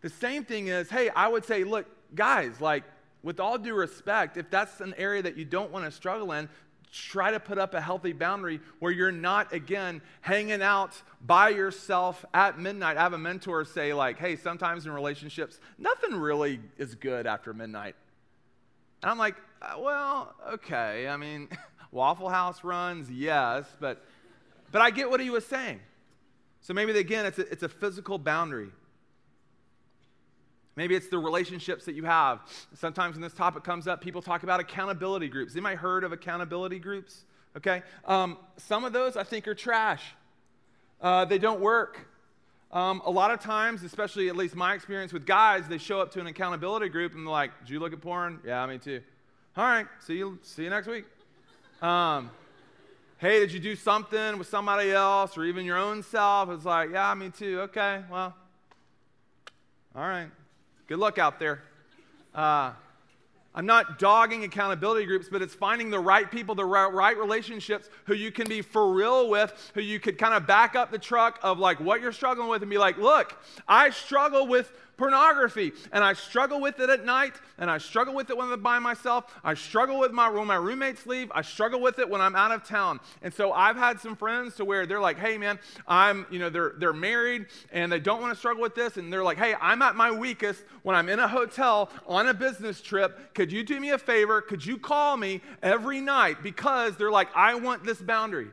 [0.00, 2.84] The same thing is, hey, I would say, look, guys, like,
[3.24, 6.48] with all due respect, if that's an area that you don't want to struggle in,
[6.92, 12.24] try to put up a healthy boundary where you're not, again, hanging out by yourself
[12.32, 12.96] at midnight.
[12.96, 17.52] I have a mentor say, like, hey, sometimes in relationships, nothing really is good after
[17.52, 17.96] midnight.
[19.02, 21.08] And I'm like, uh, well, okay.
[21.08, 21.48] I mean,
[21.92, 24.04] Waffle House runs, yes, but,
[24.72, 25.80] but I get what he was saying.
[26.60, 28.70] So maybe, again, it's a, it's a physical boundary.
[30.76, 32.40] Maybe it's the relationships that you have.
[32.74, 35.54] Sometimes when this topic comes up, people talk about accountability groups.
[35.54, 37.24] Anybody heard of accountability groups?
[37.56, 37.82] Okay.
[38.04, 40.04] Um, some of those I think are trash.
[41.00, 42.06] Uh, they don't work.
[42.70, 46.12] Um, a lot of times, especially at least my experience with guys, they show up
[46.12, 48.40] to an accountability group and they're like, "Did you look at porn?
[48.44, 49.00] Yeah, me too.
[49.56, 50.38] All right, see you.
[50.42, 51.04] See you next week.
[51.80, 52.30] Um,
[53.16, 56.50] hey, did you do something with somebody else or even your own self?
[56.50, 57.60] It's like, yeah, me too.
[57.62, 58.34] Okay, well,
[59.94, 60.28] all right.
[60.86, 61.62] Good luck out there.
[62.34, 62.72] Uh,
[63.58, 68.14] I'm not dogging accountability groups, but it's finding the right people, the right, relationships who
[68.14, 71.40] you can be for real with, who you could kind of back up the truck
[71.42, 73.36] of like what you're struggling with and be like, look,
[73.66, 75.72] I struggle with pornography.
[75.92, 78.78] And I struggle with it at night, and I struggle with it when I'm by
[78.78, 79.32] myself.
[79.42, 81.32] I struggle with my when my roommates leave.
[81.34, 83.00] I struggle with it when I'm out of town.
[83.22, 86.50] And so I've had some friends to where they're like, hey man, I'm, you know,
[86.50, 88.96] they're they're married and they don't want to struggle with this.
[88.96, 92.34] And they're like, hey, I'm at my weakest when I'm in a hotel on a
[92.34, 93.34] business trip.
[93.34, 94.42] Could you do me a favor?
[94.42, 96.42] Could you call me every night?
[96.42, 98.48] Because they're like, I want this boundary.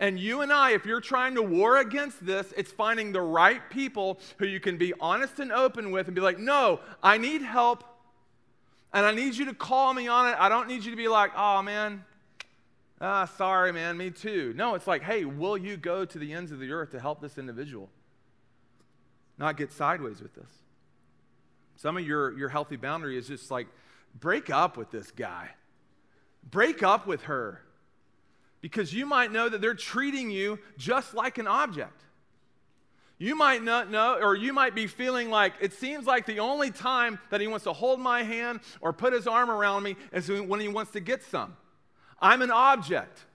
[0.00, 3.60] And you and I, if you're trying to war against this, it's finding the right
[3.68, 7.42] people who you can be honest and open with and be like, no, I need
[7.42, 7.84] help.
[8.94, 10.36] And I need you to call me on it.
[10.38, 12.02] I don't need you to be like, oh man,
[12.98, 14.54] ah, sorry, man, me too.
[14.56, 17.20] No, it's like, hey, will you go to the ends of the earth to help
[17.20, 17.90] this individual?
[19.36, 20.50] Not get sideways with this.
[21.76, 23.66] Some of your, your healthy boundary is just like,
[24.18, 25.50] break up with this guy,
[26.50, 27.60] break up with her
[28.60, 32.02] because you might know that they're treating you just like an object.
[33.18, 36.70] You might not know, or you might be feeling like it seems like the only
[36.70, 40.30] time that he wants to hold my hand or put his arm around me is
[40.30, 41.54] when he wants to get some.
[42.18, 43.26] I'm an object.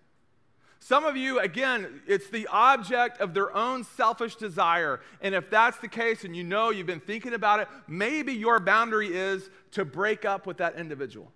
[0.80, 5.02] Some of you, again, it's the object of their own selfish desire.
[5.22, 8.60] And if that's the case and you know you've been thinking about it, maybe your
[8.60, 11.32] boundary is to break up with that individual.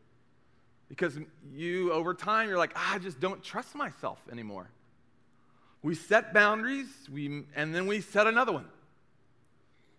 [0.90, 1.18] Because
[1.54, 4.70] you, over time, you're like, ah, I just don't trust myself anymore.
[5.82, 8.66] We set boundaries, we, and then we set another one.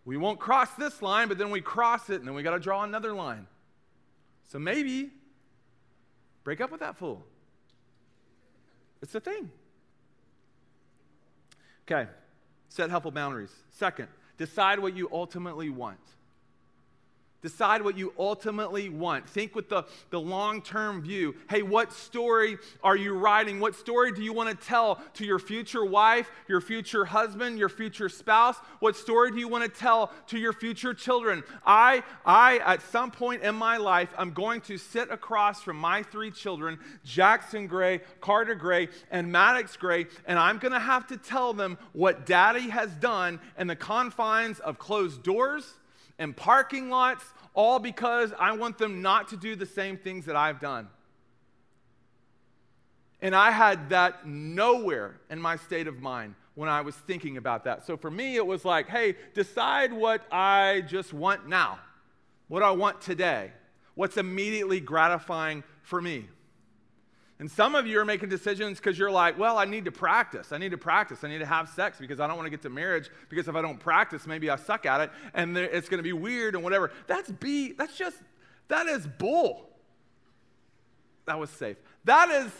[0.05, 2.59] We won't cross this line, but then we cross it, and then we got to
[2.59, 3.47] draw another line.
[4.49, 5.11] So maybe
[6.43, 7.25] break up with that fool.
[9.01, 9.51] It's a thing.
[11.91, 12.09] Okay,
[12.69, 13.53] set helpful boundaries.
[13.71, 15.99] Second, decide what you ultimately want.
[17.43, 19.27] Decide what you ultimately want.
[19.27, 21.35] Think with the, the long term view.
[21.49, 23.61] Hey, what story are you writing?
[23.61, 27.71] What story do you want to tell to your future wife, your future husband, your
[27.71, 28.57] future spouse?
[28.81, 31.43] What story do you want to tell to your future children?
[31.65, 36.03] I, I, at some point in my life, I'm going to sit across from my
[36.03, 41.17] three children, Jackson Gray, Carter Gray, and Maddox Gray, and I'm going to have to
[41.17, 45.75] tell them what daddy has done in the confines of closed doors
[46.21, 50.37] and parking lots, all because I want them not to do the same things that
[50.37, 50.87] I've done.
[53.23, 57.65] And I had that nowhere in my state of mind when I was thinking about
[57.65, 57.85] that.
[57.87, 61.79] So for me, it was like, hey, decide what I just want now,
[62.49, 63.51] what I want today,
[63.95, 66.29] what's immediately gratifying for me.
[67.41, 70.53] And some of you are making decisions because you're like, well, I need to practice.
[70.53, 71.25] I need to practice.
[71.25, 73.57] I need to have sex because I don't want to get to marriage because if
[73.57, 76.63] I don't practice, maybe I suck at it and it's going to be weird and
[76.63, 76.93] whatever.
[77.07, 77.73] That's B.
[77.73, 78.19] That's just,
[78.69, 79.71] that is bull.
[81.25, 81.79] That was safe.
[82.05, 82.53] That is,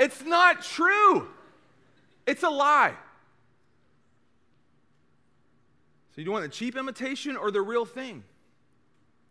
[0.00, 1.28] it's not true.
[2.26, 2.94] It's a lie.
[6.16, 8.24] So you want a cheap imitation or the real thing?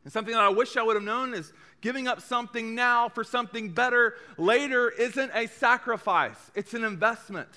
[0.06, 1.51] And something that I wish I would have known is
[1.86, 7.47] giving up something now for something better later isn't a sacrifice, it's an investment.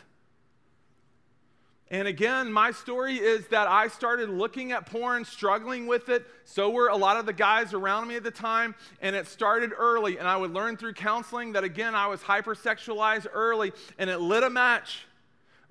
[1.90, 6.26] And again, my story is that I started looking at porn, struggling with it.
[6.44, 8.74] So were a lot of the guys around me at the time.
[9.00, 10.18] And it started early.
[10.18, 13.72] And I would learn through counseling that, again, I was hypersexualized early.
[13.96, 15.06] And it lit a match.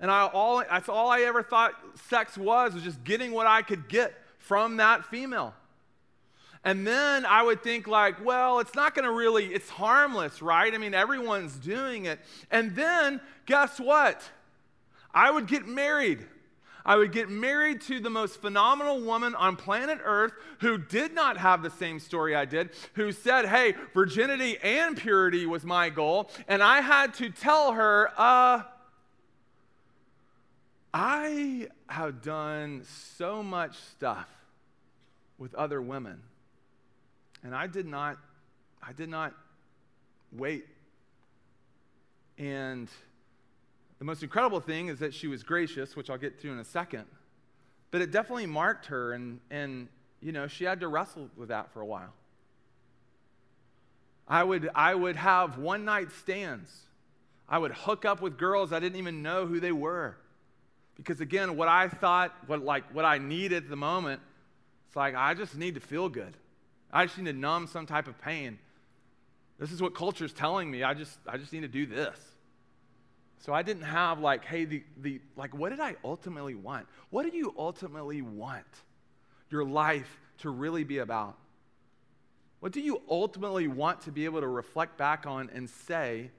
[0.00, 1.74] And I, all, that's all I ever thought
[2.08, 5.54] sex was, was just getting what I could get from that female.
[6.64, 10.74] And then I would think, like, well, it's not going to really, it's harmless, right?
[10.74, 12.18] I mean, everyone's doing it.
[12.50, 14.22] And then, guess what?
[15.14, 16.26] I would get married.
[16.84, 21.36] I would get married to the most phenomenal woman on planet Earth who did not
[21.36, 26.30] have the same story I did, who said, hey, virginity and purity was my goal.
[26.48, 28.62] And I had to tell her, uh,
[30.94, 34.28] I have done so much stuff
[35.36, 36.22] with other women
[37.42, 38.18] and I did not,
[38.82, 39.34] I did not
[40.32, 40.66] wait.
[42.36, 42.88] And
[43.98, 46.64] the most incredible thing is that she was gracious, which I'll get to in a
[46.64, 47.04] second.
[47.90, 49.88] But it definitely marked her, and, and
[50.20, 52.12] you know, she had to wrestle with that for a while.
[54.28, 56.70] I would, I would have one night stands.
[57.48, 60.16] I would hook up with girls I didn't even know who they were.
[60.96, 64.20] Because again, what I thought, what like what I needed at the moment,
[64.86, 66.34] it's like I just need to feel good.
[66.92, 68.58] I just need to numb some type of pain.
[69.58, 70.82] This is what culture is telling me.
[70.82, 72.18] I just, I just need to do this.
[73.40, 76.86] So I didn't have like, hey, the, the, like, what did I ultimately want?
[77.10, 78.66] What do you ultimately want
[79.50, 81.36] your life to really be about?
[82.60, 86.30] What do you ultimately want to be able to reflect back on and say,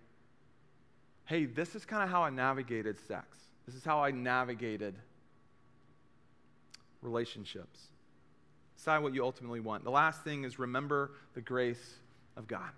[1.26, 3.38] hey, this is kind of how I navigated sex.
[3.66, 4.96] This is how I navigated
[7.02, 7.80] relationships.
[8.80, 9.84] Decide what you ultimately want.
[9.84, 11.96] The last thing is remember the grace
[12.38, 12.70] of God.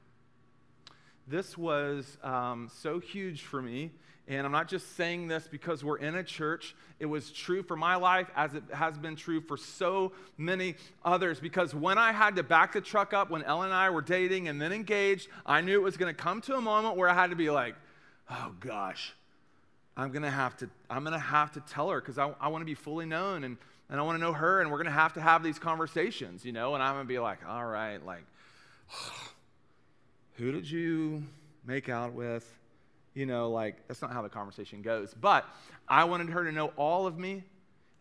[1.28, 3.92] This was um, so huge for me.
[4.28, 6.76] And I'm not just saying this because we're in a church.
[7.00, 10.74] It was true for my life as it has been true for so many
[11.06, 11.40] others.
[11.40, 14.48] Because when I had to back the truck up, when Ellen and I were dating
[14.48, 17.14] and then engaged, I knew it was going to come to a moment where I
[17.14, 17.76] had to be like,
[18.28, 19.14] oh gosh,
[19.96, 22.48] I'm going to have to, I'm going to have to tell her because I, I
[22.48, 23.44] want to be fully known.
[23.44, 23.58] And
[23.92, 26.46] and I want to know her, and we're going to have to have these conversations,
[26.46, 28.24] you know, and I'm going to be like, all right, like,
[30.36, 31.24] who did you
[31.66, 32.50] make out with?
[33.14, 35.14] You know, like, that's not how the conversation goes.
[35.14, 35.46] But
[35.90, 37.44] I wanted her to know all of me,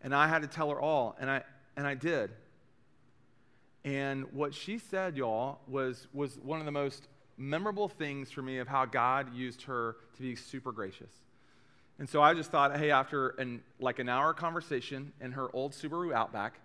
[0.01, 1.43] and I had to tell her all, and I,
[1.75, 2.31] and I did.
[3.83, 8.59] And what she said, y'all, was, was one of the most memorable things for me
[8.59, 11.11] of how God used her to be super gracious.
[12.01, 15.73] And so I just thought, hey, after an, like an hour conversation in her old
[15.73, 16.55] Subaru Outback,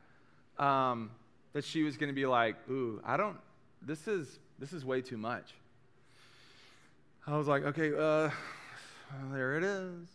[0.59, 1.11] um,
[1.53, 3.37] that she was going to be like, ooh, I don't,
[3.83, 5.53] this is, this is way too much.
[7.27, 8.31] I was like, okay, uh,
[9.31, 10.09] there it is.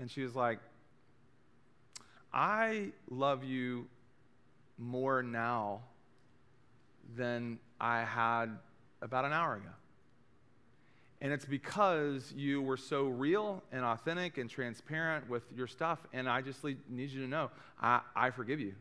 [0.00, 0.58] And she was like,
[2.34, 3.86] I love you
[4.76, 5.82] more now
[7.16, 8.58] than I had
[9.02, 9.70] about an hour ago.
[11.26, 15.98] And it's because you were so real and authentic and transparent with your stuff.
[16.12, 17.50] And I just need you to know
[17.82, 18.74] I, I forgive you.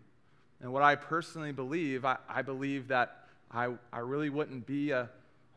[0.61, 5.01] And what I personally believe, I, I believe that I, I really wouldn't be a,
[5.01, 5.09] a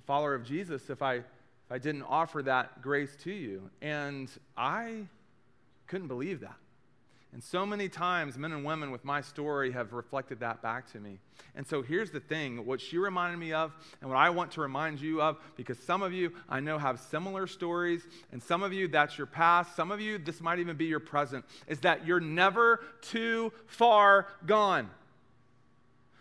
[0.07, 1.25] follower of Jesus if I, if
[1.71, 3.69] I didn't offer that grace to you.
[3.83, 5.09] And I
[5.89, 6.57] couldn't believe that.
[7.33, 10.99] And so many times, men and women with my story have reflected that back to
[10.99, 11.19] me.
[11.55, 14.63] And so here's the thing what she reminded me of, and what I want to
[14.63, 18.73] remind you of, because some of you I know have similar stories, and some of
[18.73, 22.07] you that's your past, some of you this might even be your present, is that
[22.07, 24.89] you're never too far gone.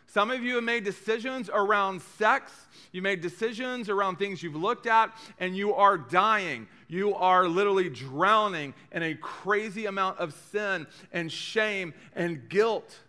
[0.08, 2.52] Some of you have made decisions around sex.
[2.92, 6.68] You made decisions around things you've looked at, and you are dying.
[6.88, 13.00] You are literally drowning in a crazy amount of sin and shame and guilt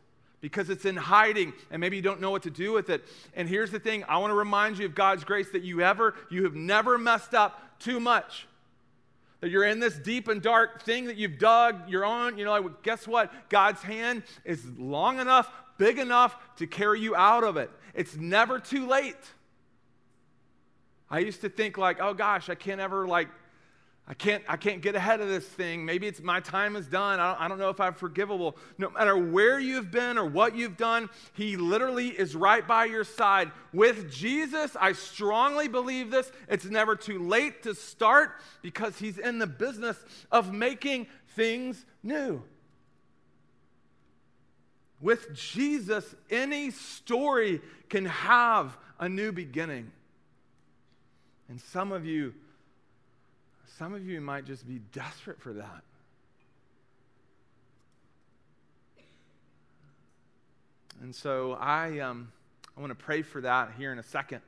[0.40, 3.04] because it's in hiding and maybe you don't know what to do with it.
[3.34, 6.14] And here's the thing I want to remind you of God's grace that you ever,
[6.30, 8.46] you have never messed up too much.
[9.40, 12.70] That you're in this deep and dark thing that you've dug, you're on, you know,
[12.82, 13.32] guess what?
[13.48, 17.70] God's hand is long enough, big enough to carry you out of it.
[17.94, 19.16] It's never too late.
[21.10, 23.28] I used to think like, oh gosh, I can't ever like,
[24.06, 25.84] I can't, I can't get ahead of this thing.
[25.84, 27.20] Maybe it's my time is done.
[27.20, 28.56] I don't, I don't know if I'm forgivable.
[28.78, 33.04] No matter where you've been or what you've done, He literally is right by your
[33.04, 33.50] side.
[33.72, 36.30] With Jesus, I strongly believe this.
[36.48, 39.96] It's never too late to start because He's in the business
[40.32, 41.06] of making
[41.36, 42.42] things new.
[45.00, 49.90] With Jesus, any story can have a new beginning.
[51.48, 52.34] And some of you,
[53.78, 55.82] some of you might just be desperate for that.
[61.00, 62.32] And so I, um,
[62.76, 64.40] I want to pray for that here in a second.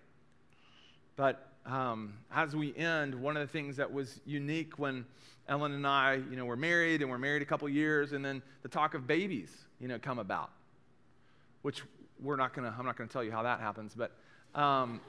[1.15, 5.05] But um, as we end, one of the things that was unique when
[5.49, 8.43] Ellen and I, you know, were married and we're married a couple years, and then
[8.63, 9.51] the talk of babies,
[9.81, 10.51] you know, come about,
[11.63, 11.83] which
[12.23, 12.75] we're not gonna.
[12.79, 14.13] I'm not gonna tell you how that happens, but
[14.59, 15.01] um,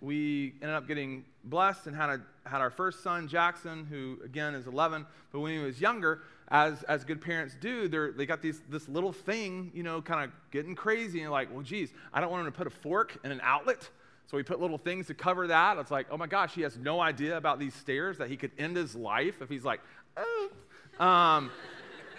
[0.00, 4.54] we ended up getting blessed and had a, had our first son Jackson, who again
[4.54, 5.06] is 11.
[5.30, 8.88] But when he was younger, as as good parents do, they they got these this
[8.88, 12.46] little thing, you know, kind of getting crazy and like, well, geez, I don't want
[12.46, 13.88] him to put a fork in an outlet.
[14.26, 15.76] So we put little things to cover that.
[15.78, 18.52] It's like, oh my gosh, he has no idea about these stairs that he could
[18.56, 19.80] end his life if he's like,
[20.16, 20.50] oh.
[20.98, 21.50] Um,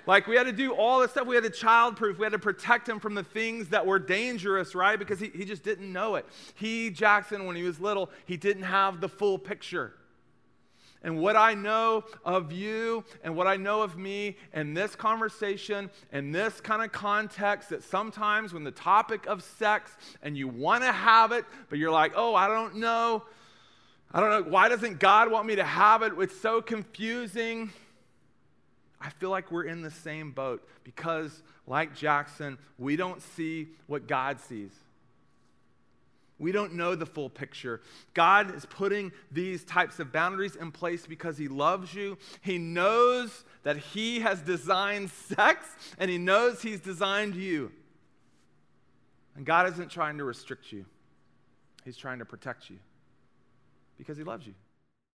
[0.06, 1.28] like we had to do all this stuff.
[1.28, 2.18] We had to childproof.
[2.18, 4.98] We had to protect him from the things that were dangerous, right?
[5.00, 6.26] Because he, he just didn't know it.
[6.56, 9.94] He, Jackson, when he was little, he didn't have the full picture.
[11.06, 15.90] And what I know of you and what I know of me and this conversation
[16.14, 19.92] and this kind of context that sometimes when the topic of sex
[20.22, 23.24] and you want to have it, but you're like, oh, I don't know.
[24.14, 24.50] I don't know.
[24.50, 26.14] Why doesn't God want me to have it?
[26.18, 27.72] It's so confusing.
[29.04, 34.08] I feel like we're in the same boat because, like Jackson, we don't see what
[34.08, 34.72] God sees.
[36.40, 37.82] We don't know the full picture.
[38.14, 42.18] God is putting these types of boundaries in place because He loves you.
[42.42, 47.74] He knows that He has designed sex and He knows He's designed you.
[49.36, 50.86] And God isn't trying to restrict you,
[51.84, 52.80] He's trying to protect you
[53.98, 54.54] because He loves you.